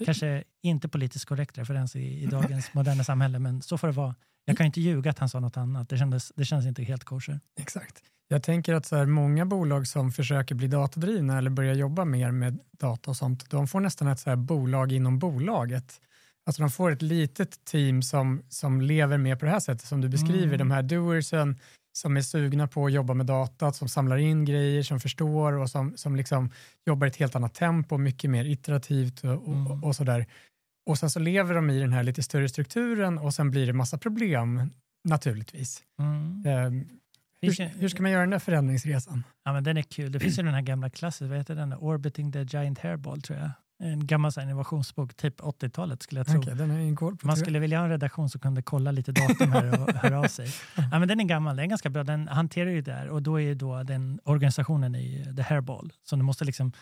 [0.05, 4.15] Kanske inte politiskt korrekt referens i, i dagens moderna samhälle, men så får det vara.
[4.45, 5.89] Jag kan inte ljuga att han sa något annat.
[5.89, 7.41] Det, kändes, det känns inte helt kosher.
[7.61, 8.03] Exakt.
[8.29, 12.31] Jag tänker att så här, många bolag som försöker bli datadrivna eller börja jobba mer
[12.31, 16.01] med data och sånt, de får nästan ett så här bolag inom bolaget.
[16.47, 20.01] Alltså de får ett litet team som, som lever mer på det här sättet som
[20.01, 20.59] du beskriver, Mm.
[20.59, 21.59] de här doersen
[21.93, 25.71] som är sugna på att jobba med data, som samlar in grejer, som förstår och
[25.71, 26.51] som, som liksom
[26.87, 29.85] jobbar i ett helt annat tempo, mycket mer iterativt och, Mm.
[29.85, 30.27] och sådär.
[30.87, 33.73] Och sen så lever de i den här lite större strukturen och sen blir det
[33.73, 34.71] massa problem
[35.09, 35.83] naturligtvis.
[35.99, 36.89] Mm.
[37.41, 39.25] Finns hur, hur ska man göra den där förändringsresan?
[39.45, 40.13] Ja, men den är kul.
[40.13, 41.73] Det finns ju den här gamla klassen, vad heter den?
[41.75, 43.51] Orbiting the Giant Hairball tror jag.
[43.83, 46.39] En gammal innovationsbok, typ 80-talet skulle jag tro.
[46.39, 47.17] Okej, den på.
[47.23, 50.25] Man skulle vilja ha en redaktion som kunde kolla lite datum här och höra av
[50.25, 50.49] sig.
[50.93, 52.05] Ja, men den är gammal, den är ganska bra.
[52.05, 55.93] Den hanterar ju det här och då är ju då den organisationen i The Hairball.
[56.03, 56.73] Så du måste liksom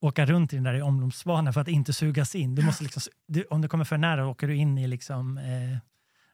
[0.00, 2.54] åka runt i den där i omloppsbanan för att inte sugas in.
[2.54, 5.78] Du måste liksom, du, om du kommer för nära åker du in i liksom, eh,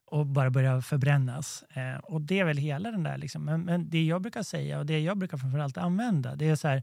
[0.07, 1.63] och bara börjar förbrännas.
[1.63, 3.19] Eh, och det är väl hela den där.
[3.19, 3.45] Liksom.
[3.45, 6.69] Men, men det jag brukar säga och det jag brukar framförallt använda, det är så
[6.69, 6.83] här,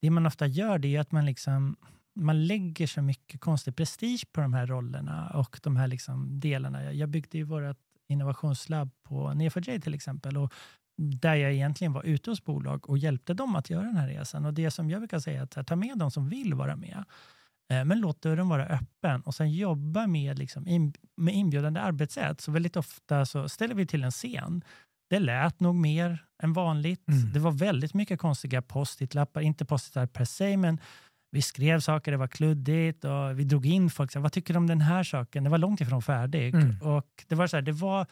[0.00, 1.76] det man ofta gör det är att man liksom
[2.16, 6.92] man lägger så mycket konstig prestige på de här rollerna och de här liksom delarna.
[6.92, 7.76] Jag- byggde ju vårt
[8.08, 10.52] innovationslabb på Neo4j till exempel och
[10.98, 14.44] där jag egentligen var ute hos bolag och hjälpte dem att göra den här resan.
[14.44, 16.76] Och det som jag brukar säga är att här, ta med de som vill vara
[16.76, 17.04] med.
[17.72, 22.40] Eh, Men låt dörren vara öppen och sen jobba med, liksom, in, med inbjudande arbetssätt.
[22.40, 24.64] Så väldigt ofta så ställer vi till en scen.
[25.10, 27.08] Det lät nog mer än vanligt.
[27.08, 27.32] Mm.
[27.32, 30.80] Det var väldigt mycket konstiga post-it-lappar, inte post-it per se, men
[31.30, 34.12] vi skrev saker, det var kluddigt och vi drog in folk.
[34.12, 35.44] Så här, Vad tycker du om den här saken?
[35.44, 36.54] Det var långt ifrån färdigt.
[36.54, 36.82] Mm.
[36.82, 38.06] Och det var så här, det var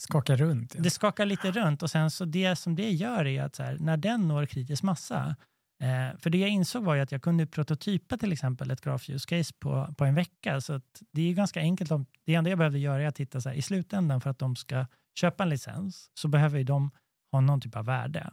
[0.00, 0.74] Skaka runt.
[0.74, 0.82] Ja.
[0.82, 3.76] det skakar lite runt och sen så det som det gör är att så här,
[3.80, 5.36] när den når kritisk massa,
[5.82, 9.10] eh, för det jag insåg var ju att jag kunde prototypa till exempel ett graph
[9.10, 10.60] use case på, på en vecka.
[10.60, 10.80] Så
[11.12, 11.90] det är ju ganska enkelt.
[11.90, 14.38] Om, det enda jag behövde göra är att titta så här, i slutändan för att
[14.38, 14.86] de ska
[15.20, 16.90] köpa en licens så behöver ju de
[17.32, 18.30] ha någon typ av värde.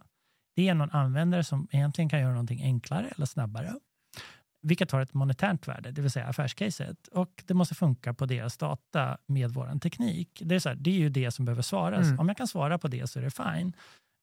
[0.56, 3.74] Det är någon användare som egentligen kan göra någonting enklare eller snabbare.
[4.68, 7.08] Vilket har ett monetärt värde, det vill säga affärscaset.
[7.08, 10.42] Och det måste funka på deras data med vår teknik.
[10.46, 12.06] Det är, så här, det är ju det som behöver svaras.
[12.06, 12.20] Mm.
[12.20, 13.74] Om jag kan svara på det så är det fine.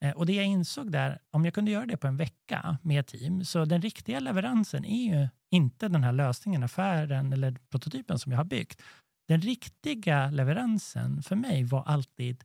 [0.05, 3.07] Eh, och det jag insåg där, om jag kunde göra det på en vecka med
[3.07, 8.33] team, så den riktiga leveransen är ju inte den här lösningen, affären eller prototypen som
[8.33, 8.83] jag har byggt.
[9.29, 12.45] Den riktiga leveransen för mig var alltid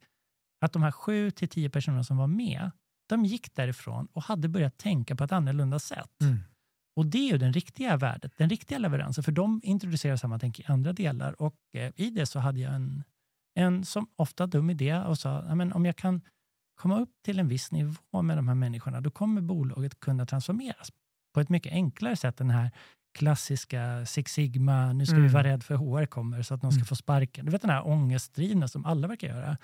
[0.65, 2.71] att de här sju till tio personerna som var med,
[3.09, 6.21] de gick därifrån och hade börjat tänka på ett annorlunda sätt.
[6.21, 6.39] Mm.
[6.99, 10.59] Och det är ju den riktiga värdet, den riktiga leveransen, för de introducerar samma tänk
[10.59, 11.41] i andra delar.
[11.41, 13.03] Och eh, i det så hade jag en,
[13.59, 16.21] en som ofta dum idé och sa, "Ja, men om jag kan
[16.81, 20.89] komma upp till en viss nivå med de här människorna, då kommer bolaget kunna transformeras
[21.33, 22.71] på ett mycket enklare sätt än den här
[23.17, 25.33] klassiska Six Sigma, nu ska vi Mm.
[25.33, 26.85] vara rädd för HR kommer så att någon ska Mm.
[26.85, 27.45] få sparken.
[27.45, 29.57] Du vet den här ångestdrivna som alla verkar göra.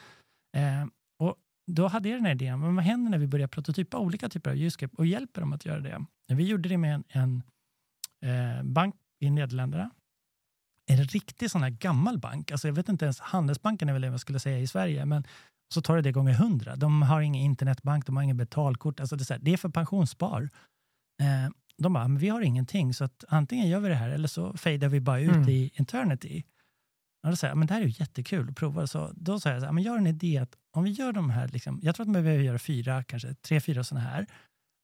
[0.58, 0.86] Eh,
[1.71, 4.49] då hade jag den här idén, men vad händer när vi börjar prototypa olika typer
[4.51, 6.06] av ljusgrepp och hjälper dem att göra det?
[6.28, 7.43] Vi gjorde det med en, en
[8.58, 9.89] eh, bank i Nederländerna.
[10.91, 14.08] En riktig sån här gammal bank, alltså jag vet inte ens, Handelsbanken är väl det
[14.08, 15.23] jag skulle säga i Sverige, men
[15.73, 16.75] så tar det det gånger hundra.
[16.75, 19.58] De har ingen internetbank, de har ingen betalkort, alltså det, är så här, det är
[19.58, 20.49] för pensionsspar.
[21.21, 24.28] Eh, de bara, men vi har ingenting, så att antingen gör vi det här eller
[24.28, 25.49] så fejdar vi bara ut Mm.
[25.49, 26.43] i eternity.
[27.25, 28.88] Och då sa jag, men det här är ju jättekul att prova.
[28.88, 31.11] Så då sa jag, så här, men jag har en idé att om vi gör
[31.11, 34.25] de här, liksom, jag tror att man behöver göra fyra, kanske tre, fyra sådana här.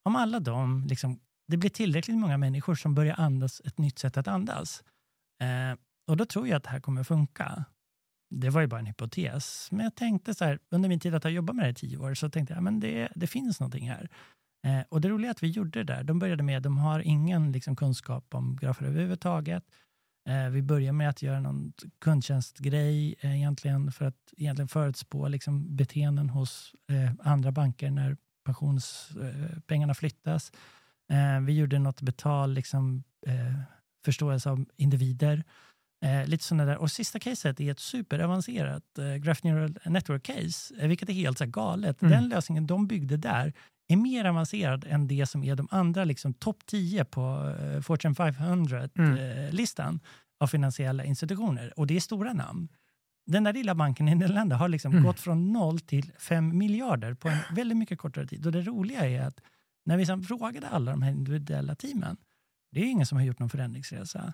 [0.05, 4.17] Om alla de, liksom, det blir tillräckligt många människor som börjar andas ett nytt sätt
[4.17, 4.83] att andas.
[5.41, 5.77] Eh,
[6.07, 7.65] och då tror jag att det här kommer funka.
[8.35, 9.67] Det var ju bara en hypotes.
[9.71, 11.97] Men jag tänkte så här, under min tid att ha jobbat med det i tio
[11.97, 14.09] år, så tänkte jag, men det, det finns någonting här.
[14.67, 16.03] Eh, och det roliga är att vi gjorde det där.
[16.03, 19.63] De började med, de har ingen liksom, kunskap om grafer överhuvudtaget.
[20.31, 25.75] Eh, vi börjar med att göra någon kundtjänstgrej eh, egentligen för att egentligen förutspå liksom,
[25.75, 30.51] beteenden hos eh, andra banker när pensionspengarna pengarna flyttas.
[31.41, 33.03] Vi gjorde något betal, liksom,
[34.05, 35.43] förståelse av individer.
[36.25, 36.77] Lite sådana där.
[36.77, 38.83] Och sista caset är ett superavancerat
[39.19, 42.01] Graph Neural Network case, eh, vilket är helt så galet.
[42.01, 42.11] Mm.
[42.11, 43.53] Den lösningen de byggde där
[43.91, 48.15] är mer avancerad än det som är de andra liksom, topp 10 på eh, Fortune
[48.19, 48.33] Mm.
[48.33, 49.99] 500-listan
[50.39, 51.79] av finansiella institutioner.
[51.79, 52.67] Och det är stora namn.
[53.25, 55.03] Den där lilla banken i Nederländerna har liksom Mm.
[55.03, 58.45] gått från noll till fem miljarder på en väldigt mycket kortare tid.
[58.45, 59.39] Och det roliga är att
[59.85, 62.17] när vi sen frågade alla de här individuella teamen,
[62.71, 64.33] det är ingen som har gjort någon förändringsresa.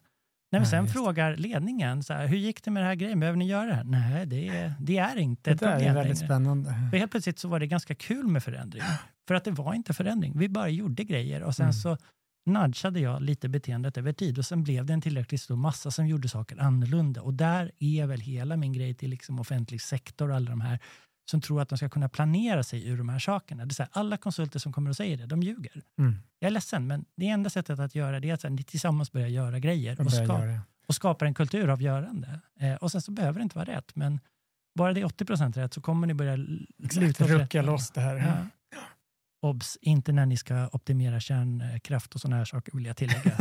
[0.52, 0.91] När vi sen det.
[0.91, 3.74] frågar ledningen, så här, hur gick det med det här grejen, behöver ni göra det
[3.76, 3.84] här?
[3.84, 6.28] Nej, det är, det är inte Det ett där är problem väldigt längre.
[6.28, 6.74] spännande.
[6.91, 8.84] För helt plötsligt så var det ganska kul med förändring.
[9.28, 10.34] För att det var inte förändring.
[10.36, 11.74] Vi bara gjorde grejer och sen Mm.
[11.74, 11.98] så
[12.46, 16.08] nudgade jag lite beteendet över tid och sen blev det en tillräckligt stor massa som
[16.08, 17.22] gjorde saker annorlunda.
[17.22, 20.80] Och där är väl hela min grej till liksom offentlig sektor och alla de här
[21.32, 23.66] som tror att de ska kunna planera sig ur de här sakerna.
[23.66, 25.82] Det är så här, alla konsulter som kommer och säger det, de ljuger.
[26.00, 26.16] Mm.
[26.40, 29.12] Jag är ledsen, men det enda sättet att göra det är att här, ni tillsammans
[29.12, 32.40] börjar göra grejer och, ska, göra och skapar en kultur av görande.
[32.60, 34.20] Eh, och sen så behöver det inte vara rätt, men
[34.76, 36.34] bara det är 80 rätt så kommer ni börja
[36.84, 38.16] Exakt, luta åt rucka loss det här.
[38.16, 38.34] Ja.
[39.41, 43.32] Obs, inte när ni ska optimera kärnkraft och sådana här saker vill jag tillägga.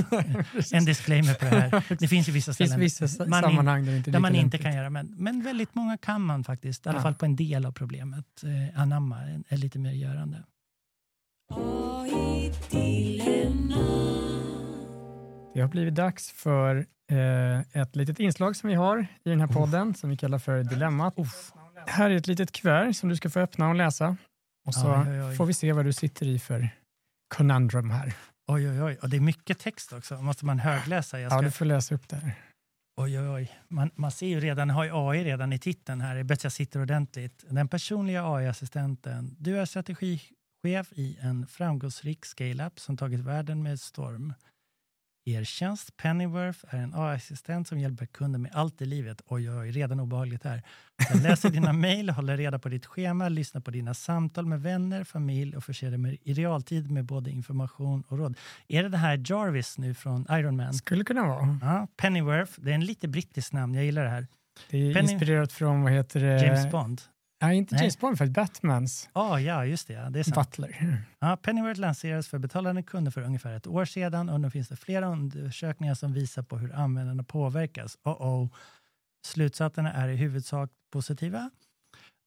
[0.72, 1.96] en disclaimer på det här.
[1.98, 4.12] Det finns ju vissa Det finns ställen vissa man in- sammanhang där det inte är
[4.12, 7.02] där man inte kan göra, men, men väldigt många kan man faktiskt, i alla Ja.
[7.02, 10.42] fall på en del av problemet, eh, anamma, en lite mer görande.
[15.54, 19.46] Det har blivit dags för eh, ett litet inslag som vi har i den här
[19.46, 21.14] podden som vi kallar för Dilemmat.
[21.86, 24.16] Här är ett litet kuvert som du ska få öppna och läsa.
[24.66, 25.36] Och så Oj, oj, oj.
[25.36, 26.68] får vi se vad du sitter i för
[27.34, 28.14] conundrum här.
[28.48, 28.98] Oj, oj, oj.
[29.02, 30.16] Och det är mycket text också.
[30.22, 31.20] Måste man högläsa?
[31.20, 31.42] Jag Ja, ska...
[31.42, 32.32] du får läsa upp det här.
[33.00, 33.52] Oj, oj, oj.
[33.68, 36.14] Man, man ser ju redan, har ju AI redan i titeln här.
[36.14, 37.44] Det är bättre att jag sitter ordentligt.
[37.48, 39.36] Den personliga AI-assistenten.
[39.38, 44.34] Du är strategichef i en framgångsrik scale-up som tagit världen med storm.
[45.28, 49.22] Er tjänst Pennyworth är en AI-assistent som hjälper kunder med allt i livet.
[49.26, 50.62] Oj, oj, oj, redan obehagligt här.
[51.12, 55.04] Den läser dina mejl, håller reda på ditt schema, lyssnar på dina samtal med vänner,
[55.04, 58.36] familj och förser dig med, i realtid med både information och råd.
[58.68, 60.74] Är det det här Jarvis nu från Iron Man?
[60.74, 61.58] Skulle kunna vara.
[61.62, 64.26] Ja, Pennyworth, det är en lite brittiskt namn, jag gillar det här.
[64.70, 66.46] Det är Penny- inspirerat från, vad heter det?
[66.46, 67.00] James Bond.
[67.42, 67.76] Nej, inte.
[67.76, 69.94] James Bond, för Batmans Ah, ja, just det.
[69.94, 70.36] ja, det är sant.
[70.36, 71.02] Butler.
[71.18, 74.76] Ja, Pennyworth lanserades för betalande kunder för ungefär ett år sedan och nu finns det
[74.76, 77.98] flera undersökningar som visar på hur användarna påverkas.
[78.04, 78.48] Oh -oh.
[79.26, 81.50] Slutsatserna är i huvudsak positiva.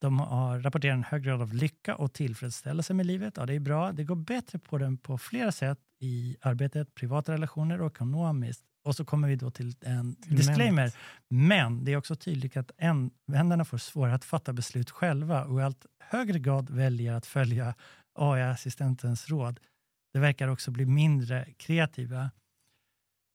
[0.00, 3.34] De har rapporterat en hög grad av lycka och tillfredsställelse med livet.
[3.36, 3.92] Ja, det är bra.
[3.92, 8.64] Det går bättre på den på flera sätt i arbetet, privata relationer och ekonomiskt.
[8.84, 10.92] Och så kommer vi då till en Till disclaimer.
[11.28, 15.62] Men det är också tydligt att användarna får svårare att fatta beslut själva och i
[15.62, 17.74] allt högre grad väljer att följa
[18.14, 19.60] AI-assistentens råd.
[20.12, 22.30] Det verkar också bli mindre kreativa.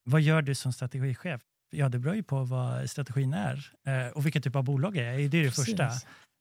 [0.03, 1.41] vad gör du som strategichef?
[1.69, 5.03] Ja, det beror ju på vad strategin är eh, och vilken typ av bolag det
[5.03, 5.17] är.
[5.17, 5.65] Det är det Precis.
[5.65, 5.85] första.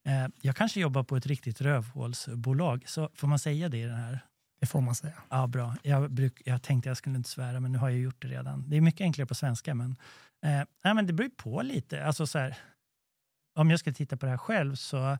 [0.07, 3.95] Eh, jag kanske jobbar på ett riktigt rövhålsbolag, så får man säga det i den
[3.95, 4.19] här?
[4.59, 5.23] Det får man säga.
[5.29, 5.75] Ja, bra.
[5.83, 8.69] Jag, bruk, jag tänkte jag skulle inte svära, men nu har jag gjort det redan.
[8.69, 9.91] Det är mycket enklare på svenska, men,
[10.45, 12.05] eh, nej, men det beror ju på lite.
[12.05, 12.57] Alltså, så här,
[13.55, 15.17] om jag ska titta på det här själv så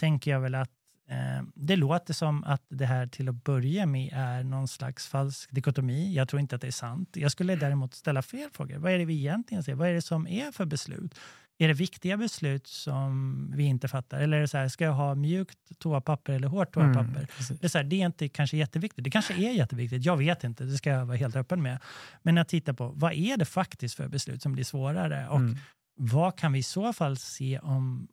[0.00, 0.70] tänker jag väl att
[1.08, 5.50] eh, det låter som att det här till att börja med är någon slags falsk
[5.50, 6.14] dikotomi.
[6.14, 7.16] Jag tror inte att det är sant.
[7.16, 8.78] Jag skulle däremot ställa fler frågor.
[8.78, 9.74] Vad är det vi egentligen ser?
[9.74, 11.14] Vad är det som är för beslut?
[11.58, 14.20] Är det viktiga beslut som vi inte fattar?
[14.20, 17.00] Eller är det så här, ska jag ha mjukt toapapper eller hårt toapapper?
[17.00, 17.26] Mm.
[17.60, 19.04] Det är, så här, det är inte kanske jätteviktigt.
[19.04, 20.04] Det kanske är jätteviktigt.
[20.04, 20.64] Jag vet inte.
[20.64, 21.78] Det ska jag vara helt öppen med.
[22.22, 25.28] Men att titta på vad är det faktiskt för beslut som blir svårare?
[25.28, 25.56] Och Mm.
[25.96, 28.08] vad kan vi i så fall se om,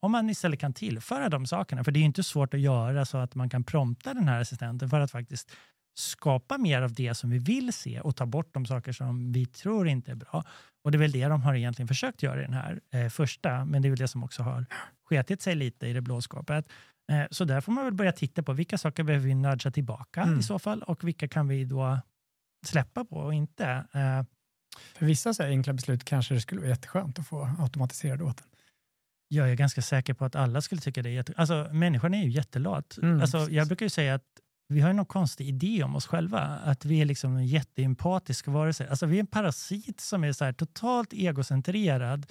[0.00, 1.84] om man istället kan tillföra de sakerna?
[1.84, 4.40] För det är ju inte svårt att göra så att man kan prompta den här
[4.40, 5.50] assistenten för att faktiskt
[5.98, 9.46] skapa mer av det som vi vill se och ta bort de saker som vi
[9.46, 10.44] tror inte är bra.
[10.84, 13.64] Och det är väl det de har egentligen försökt göra i den här eh, första,
[13.64, 14.66] men det är väl det som också har
[15.08, 16.68] sketit sig lite i det blåskåpet.
[17.12, 20.22] Eh, så där får man väl börja titta på vilka saker behöver vi nudga tillbaka
[20.22, 20.38] Mm.
[20.38, 21.98] i så fall och vilka kan vi då
[22.66, 23.66] släppa på och inte.
[23.92, 24.22] Eh,
[24.98, 28.46] För vissa så enkla beslut kanske det skulle vara jätteskönt att få automatiserade åt en.
[29.28, 31.32] Jag är ganska säker på att alla skulle tycka det är jätte...
[31.36, 32.98] Alltså, människan är ju jättelat.
[33.02, 34.24] Mm, alltså, jag brukar ju säga att
[34.68, 36.40] vi har ju någon konstig idé om oss själva.
[36.40, 38.88] Att vi är liksom en jätteempatisk varelse.
[38.90, 42.26] Alltså, vi är en parasit som är så här totalt egocentrerad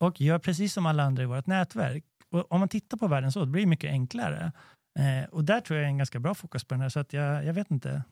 [0.00, 2.04] och gör precis som alla andra i vårt nätverk.
[2.30, 4.52] Och om man tittar på världen så, det blir det mycket enklare.
[4.98, 6.88] Eh, och där tror jag är en ganska bra fokus på den här.
[6.88, 8.02] Så att jag, jag vet inte.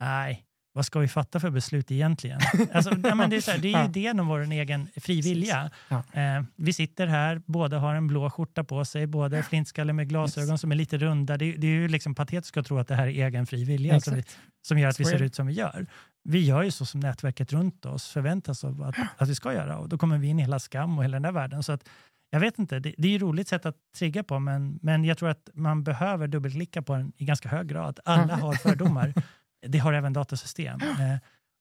[0.00, 0.47] Nej,
[0.78, 2.40] vad ska vi fatta för beslut egentligen?
[2.72, 5.70] Alltså, ja, men det, är så här, det är ju idén om vår egen frivilliga.
[5.88, 6.02] Ja.
[6.12, 10.08] Eh, vi sitter här, båda har en blå skjorta på sig, båda är flintskalle med
[10.08, 11.36] glasögon som är lite runda.
[11.36, 14.00] Det, det är ju liksom patetiskt att tro att det här är egen fri vilja
[14.00, 14.24] som, vi,
[14.62, 15.86] som gör att vi ser ut som vi gör.
[16.24, 19.78] Vi gör ju så som nätverket runt oss förväntas av att, att vi ska göra
[19.78, 21.62] och då kommer vi in i hela skam och hela den där världen.
[21.62, 21.88] Så att,
[22.30, 25.18] jag vet inte, det, det är ett roligt sätt att trigga på men, men jag
[25.18, 28.00] tror att man behöver dubbelklicka på den i ganska hög grad.
[28.04, 29.14] Alla har fördomar.
[29.60, 30.80] Det har även datasystem.
[31.00, 31.16] Eh,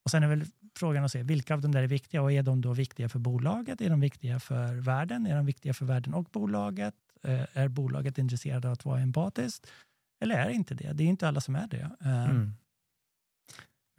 [0.06, 2.44] och sen är väl frågan att se vilka av de där är viktiga och är
[2.44, 3.82] de då viktiga för bolaget?
[3.82, 5.28] Är de viktiga för världen?
[5.28, 6.94] Är de viktiga för världen och bolaget?
[7.24, 9.68] Eh, är bolaget intresserade av att vara empatiskt?
[10.24, 10.94] Eller är det inte det?
[10.94, 11.90] Det är inte alla som är det.
[12.02, 12.54] Eh, Mm.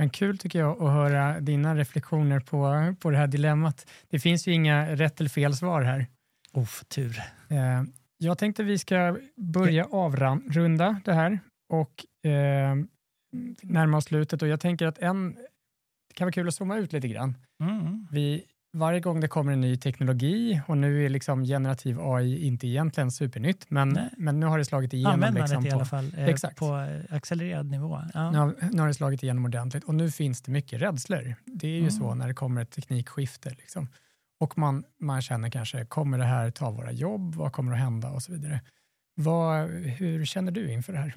[0.01, 3.91] Men kul tycker jag att höra dina reflektioner på, på det här dilemmat.
[4.09, 6.07] Det finns ju inga rätt eller fel svar här.
[6.53, 7.23] Oh, tur.
[8.19, 11.41] Jag tänkte vi ska börja avrunda det här
[11.73, 12.07] och
[13.63, 14.43] närma oss slutet.
[14.43, 15.35] Och jag tänker att en,
[16.09, 17.35] det kan vara kul att zooma ut lite grann.
[17.63, 18.07] Mm.
[18.11, 22.67] Vi, varje gång det kommer en ny teknologi och nu är liksom generativ AI inte
[22.67, 24.09] egentligen supernytt, men, Nej.
[24.17, 25.13] men nu har det slagit igenom.
[25.15, 26.57] Användandet liksom i alla fall eh, Exakt.
[26.59, 28.03] på accelererad nivå.
[28.15, 28.31] Ja.
[28.31, 31.35] Nu har, nu har det slagit igenom ordentligt och nu finns det mycket rädslor.
[31.47, 31.91] Det är ju Mm.
[31.91, 33.51] så när det kommer ett teknikskifte.
[33.51, 33.89] Liksom.
[34.41, 37.35] Och man, man känner kanske, kommer det här ta våra jobb?
[37.35, 38.11] Vad kommer att hända?
[38.11, 38.61] Och så vidare.
[39.15, 41.15] Vad, hur känner du inför det här?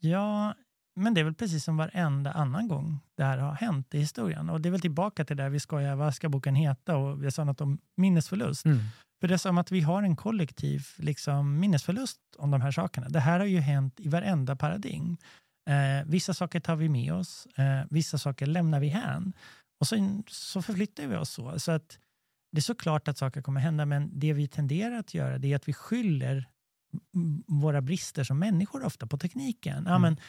[0.00, 0.54] Ja,
[0.94, 4.50] men det är väl precis som varenda annan gång det här har hänt i historien.
[4.50, 6.96] Och det är väl tillbaka till det vi skojar, vad ska boken heta?
[6.96, 8.62] Och vi sa något om minnesförlust.
[9.20, 13.08] För det är som att vi har en kollektiv liksom, minnesförlust om de här sakerna.
[13.08, 15.16] Det här har ju hänt i varenda paradigm.
[15.70, 19.32] Eh, vissa saker tar vi med oss, eh, vissa saker lämnar vi hän.
[19.80, 21.58] Och så, så förflyttar vi oss så.
[21.58, 21.98] så att
[22.52, 25.56] det är såklart att saker kommer hända, men det vi tenderar att göra det är
[25.56, 26.46] att vi skyller
[27.46, 29.82] våra brister som människor ofta på tekniken.
[29.86, 30.02] Ja, Mm.
[30.02, 30.22] men, mm,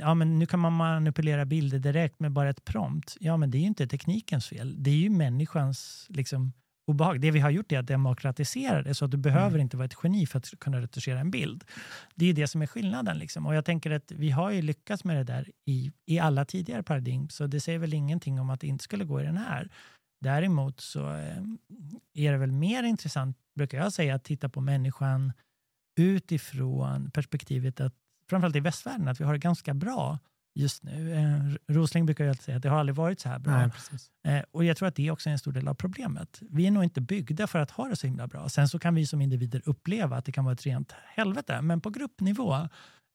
[0.00, 3.16] ja, men nu kan man manipulera bilder direkt med bara ett prompt.
[3.20, 4.82] Ja, men det är ju inte teknikens fel.
[4.82, 6.52] Det är ju människans liksom,
[6.86, 7.20] obehag.
[7.20, 9.96] Det vi har gjort är att demokratisera det så att du behöver inte vara ett
[10.02, 11.64] geni för att kunna retuschera en bild.
[12.14, 13.18] Det är ju det som är skillnaden.
[13.18, 13.46] Liksom.
[13.46, 16.82] Och jag tänker att vi har ju lyckats med det där i, i alla tidigare
[16.82, 19.70] paradigm, så det säger väl ingenting om att det inte skulle gå i den här.
[20.20, 21.42] Däremot så eh,
[22.14, 25.32] är det väl mer intressant, brukar jag säga, att titta på människan
[25.98, 27.94] utifrån perspektivet att,
[28.30, 30.18] framförallt i västvärlden, att vi har det ganska bra
[30.54, 31.14] just nu.
[31.14, 33.70] Eh, Rosling brukar ju alltid säga att det har aldrig varit så här bra.
[34.24, 34.38] Nej.
[34.38, 36.42] Eh, och jag tror att det också är en stor del av problemet.
[36.50, 38.48] Vi är nog inte byggda för att ha det så himla bra.
[38.48, 41.80] Sen så kan vi som individer uppleva att det kan vara ett rent helvete, men
[41.80, 42.54] på gruppnivå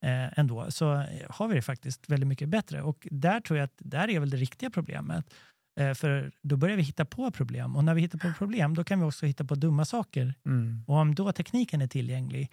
[0.04, 2.82] eh, ändå så har vi det faktiskt väldigt mycket bättre.
[2.82, 5.34] Och där tror jag att där är väl det riktiga problemet.
[5.80, 8.84] Eh, för då börjar vi hitta på problem och när vi hittar på problem då
[8.84, 10.34] kan vi också hitta på dumma saker.
[10.46, 10.84] Mm.
[10.86, 12.52] Och om då tekniken är tillgänglig,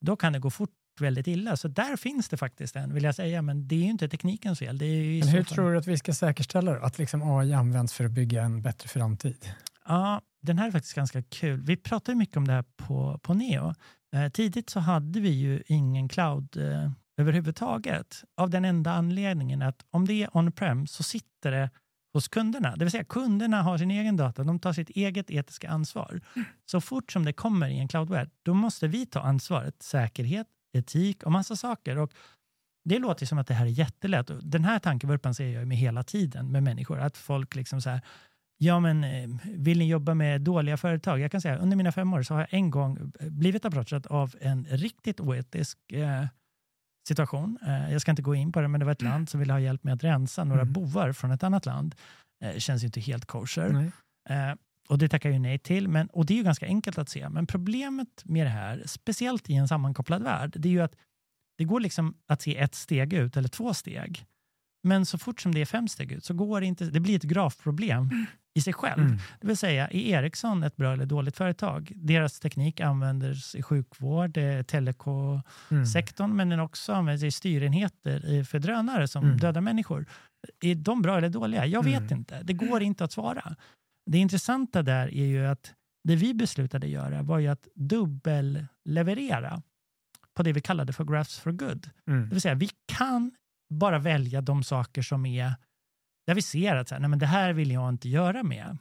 [0.00, 0.70] då kan det gå fort
[1.00, 1.56] väldigt illa.
[1.56, 4.58] Så där finns det faktiskt en, vill jag säga, men det är ju inte teknikens
[4.58, 4.78] fel.
[4.78, 8.04] Det Men hur tror du att vi ska säkerställa då, att liksom AI används för
[8.04, 9.50] att bygga en bättre framtid?
[9.88, 11.62] Ja, den här är faktiskt ganska kul.
[11.62, 13.74] Vi pratar mycket om det här på, på Neo.
[14.14, 18.24] Eh, tidigt så hade vi ju ingen cloud, eh, överhuvudtaget.
[18.36, 21.70] Av den enda anledningen att om det är on-prem så sitter det
[22.12, 22.76] hos kunderna.
[22.76, 26.20] Det vill säga kunderna har sin egen data, de tar sitt eget etiska ansvar.
[26.66, 29.82] Så fort som det kommer i en cloudware, då måste vi ta ansvaret.
[29.82, 31.98] Säkerhet, etik och massa saker.
[31.98, 32.12] Och
[32.84, 34.30] det låter som att det här är jättelätt.
[34.42, 36.98] Den här tankevurpan ser jag med hela tiden med människor.
[37.00, 38.00] Att folk liksom så här,
[38.58, 41.20] ja men eh, vill ni jobba med dåliga företag?
[41.20, 44.34] Jag kan säga under mina fem år så har jag en gång blivit approachad av
[44.40, 46.24] en riktigt oetisk eh,
[47.08, 47.58] situation.
[47.66, 49.52] Eh, jag ska inte gå in på det, men det var ett land som ville
[49.52, 50.72] ha hjälp med att rensa några Mm.
[50.72, 51.94] bovar från ett annat land.
[52.44, 53.68] Eh, känns ju inte helt kosher.
[53.68, 53.90] Nej.
[54.88, 55.88] Och det tackar jag ju nej till.
[55.88, 57.28] Men, och det är ju ganska enkelt att se.
[57.28, 60.94] Men problemet med det här, speciellt i en sammankopplad värld, det är ju att
[61.58, 64.24] det går liksom att se ett steg ut eller två steg.
[64.82, 67.16] Men så fort som det är fem steg ut så går det inte, det blir
[67.16, 68.10] ett grafproblem
[68.54, 69.02] i sig själv.
[69.02, 69.18] Mm.
[69.40, 71.92] Det vill säga, är Ericsson ett bra eller dåligt företag?
[71.94, 76.36] Deras teknik används i sjukvård, eh, telekomsektorn, Mm.
[76.36, 79.36] men den också används i styrenheter för drönare som Mm.
[79.38, 80.06] dödar människor.
[80.60, 81.66] Är de bra eller dåliga?
[81.66, 82.18] Jag vet Mm.
[82.18, 82.42] inte.
[82.42, 83.56] Det går inte att svara.
[84.10, 89.62] Det intressanta där är ju att det vi beslutade göra var ju att dubbelleverera
[90.34, 91.90] på det vi kallade för graphs for good.
[92.06, 92.22] Mm.
[92.28, 93.32] Det vill säga, vi kan
[93.74, 95.54] bara välja de saker som är
[96.26, 98.78] där vi ser att så här, nej, men det här vill jag inte göra med.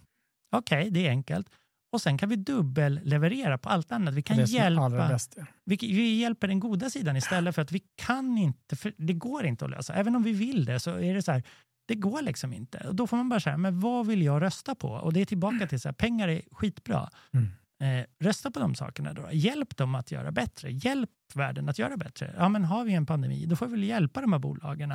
[0.55, 1.49] Okej, det är enkelt.
[1.91, 4.13] Och sen kan vi dubbelleverera på allt annat.
[4.13, 5.19] Vi kan hjälpa
[5.65, 9.45] vi, vi hjälper den goda sidan istället för att vi kan inte, för det går
[9.45, 9.93] inte att lösa.
[9.93, 11.43] Även om vi vill det så är det så här,
[11.87, 12.77] det går liksom inte.
[12.77, 14.89] Och då får man bara säga, men vad vill jag rösta på?
[14.89, 17.09] Och det är tillbaka till så här, pengar är skitbra.
[17.33, 17.47] Mm.
[17.79, 19.29] Eh, rösta på de sakerna då.
[19.31, 20.71] Hjälp dem att göra bättre.
[20.71, 22.35] Hjälp världen att göra bättre.
[22.37, 24.93] Ja, men har vi en pandemi, då får vi väl hjälpa de här bolagen.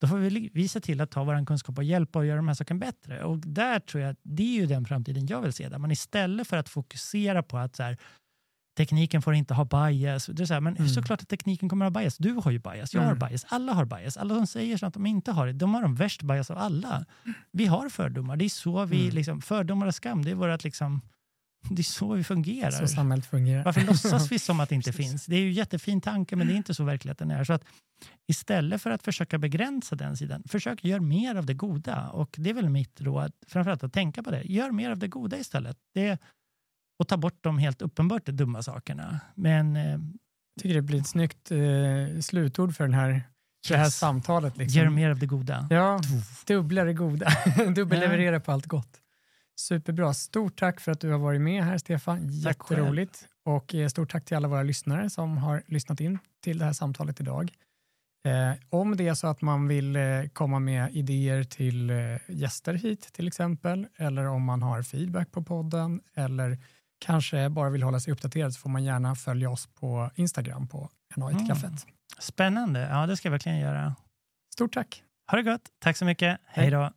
[0.00, 2.48] Då får vi vi se till att ta vår kunskap och hjälpa och göra de
[2.48, 3.24] här sakerna bättre.
[3.24, 5.68] Och där tror jag, det är ju den framtiden jag vill se.
[5.68, 7.98] Där man istället för att fokusera på att så här,
[8.76, 10.26] tekniken får inte ha bias.
[10.26, 10.88] Det är så här, men Mm.
[10.88, 12.16] såklart att tekniken kommer att ha bias.
[12.18, 13.28] Du har ju bias, jag har Mm.
[13.28, 14.16] bias, alla har bias.
[14.16, 16.58] Alla som säger så att de inte har det, de har de värst bias av
[16.58, 17.04] alla.
[17.52, 19.14] Vi har fördomar, det är så vi, Mm.
[19.14, 21.00] liksom, fördomar och skam, det är vårat liksom,
[21.70, 22.70] det är så vi fungerar.
[22.70, 23.64] Så samhället fungerar.
[23.64, 25.26] Varför låtsas vi som att det inte finns?
[25.26, 27.44] Det är ju en jättefin tanke, men det är inte så verkligheten är.
[27.44, 27.64] Så att
[28.28, 32.08] istället för att försöka begränsa den sidan, försök göra mer av det goda.
[32.08, 34.42] Och det är väl mitt råd, framförallt att tänka på det.
[34.42, 35.76] Gör mer av det goda istället.
[35.94, 36.18] Det,
[37.02, 39.20] och ta bort de helt uppenbart dumma sakerna.
[39.34, 43.22] Men eh, Jag tycker det blir ett snyggt eh, slutord för, den här,
[43.68, 43.96] det här Yes.
[43.98, 44.56] samtalet.
[44.56, 44.82] Liksom.
[44.82, 45.66] gör mer av det goda.
[45.70, 46.00] Ja,
[46.46, 47.26] dubbla det goda.
[47.74, 48.98] Dubbelleverera på allt gott.
[49.56, 50.14] Superbra.
[50.14, 52.28] Stort tack för att du har varit med här, Stefan.
[52.28, 53.28] Jätteroligt.
[53.44, 56.72] Och eh, stort tack till alla våra lyssnare som har lyssnat in till det här
[56.72, 57.52] samtalet idag.
[58.26, 61.96] Eh, om det är så att man vill eh, komma med idéer till eh,
[62.28, 66.58] gäster hit till exempel, eller om man har feedback på podden, eller
[67.02, 70.90] kanske bara vill hålla sig uppdaterad så får man gärna följa oss på Instagram på
[71.16, 71.86] NA1-kaffet.
[72.18, 72.80] Spännande.
[72.80, 73.96] Ja, det ska jag verkligen göra.
[74.54, 75.02] Stort tack!
[75.30, 75.62] Ha det gott.
[75.78, 76.40] Tack så mycket.
[76.46, 76.90] Hej då.